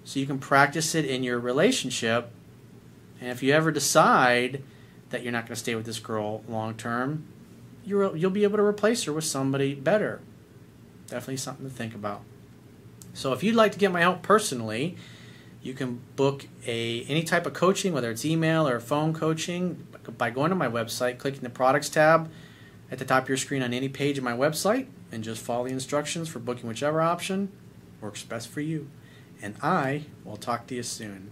so 0.04 0.20
you 0.20 0.26
can 0.26 0.38
practice 0.38 0.94
it 0.94 1.04
in 1.04 1.22
your 1.22 1.38
relationship. 1.38 2.30
And 3.20 3.30
if 3.30 3.42
you 3.42 3.52
ever 3.52 3.70
decide 3.70 4.62
that 5.10 5.22
you're 5.22 5.32
not 5.32 5.44
going 5.44 5.54
to 5.54 5.60
stay 5.60 5.74
with 5.74 5.86
this 5.86 5.98
girl 5.98 6.42
long 6.48 6.74
term, 6.74 7.24
you'll 7.88 8.30
be 8.30 8.44
able 8.44 8.58
to 8.58 8.62
replace 8.62 9.04
her 9.04 9.12
with 9.12 9.24
somebody 9.24 9.74
better. 9.74 10.20
Definitely 11.06 11.38
something 11.38 11.68
to 11.68 11.74
think 11.74 11.94
about. 11.94 12.22
So 13.14 13.32
if 13.32 13.42
you'd 13.42 13.54
like 13.54 13.72
to 13.72 13.78
get 13.78 13.90
my 13.90 14.00
help 14.00 14.22
personally, 14.22 14.96
you 15.62 15.74
can 15.74 16.00
book 16.14 16.46
a 16.66 17.02
any 17.04 17.22
type 17.22 17.46
of 17.46 17.54
coaching, 17.54 17.92
whether 17.92 18.10
it's 18.10 18.24
email 18.24 18.68
or 18.68 18.78
phone 18.78 19.12
coaching, 19.12 19.86
by 20.16 20.30
going 20.30 20.50
to 20.50 20.56
my 20.56 20.68
website, 20.68 21.18
clicking 21.18 21.40
the 21.40 21.50
products 21.50 21.88
tab 21.88 22.30
at 22.90 22.98
the 22.98 23.04
top 23.04 23.24
of 23.24 23.28
your 23.28 23.38
screen 23.38 23.62
on 23.62 23.74
any 23.74 23.88
page 23.88 24.18
of 24.18 24.24
my 24.24 24.32
website 24.32 24.86
and 25.10 25.24
just 25.24 25.42
follow 25.42 25.64
the 25.64 25.72
instructions 25.72 26.28
for 26.28 26.38
booking 26.38 26.68
whichever 26.68 27.00
option 27.00 27.50
works 28.00 28.22
best 28.22 28.48
for 28.48 28.60
you. 28.60 28.88
And 29.42 29.56
I 29.62 30.04
will 30.24 30.36
talk 30.36 30.66
to 30.68 30.74
you 30.74 30.82
soon. 30.82 31.30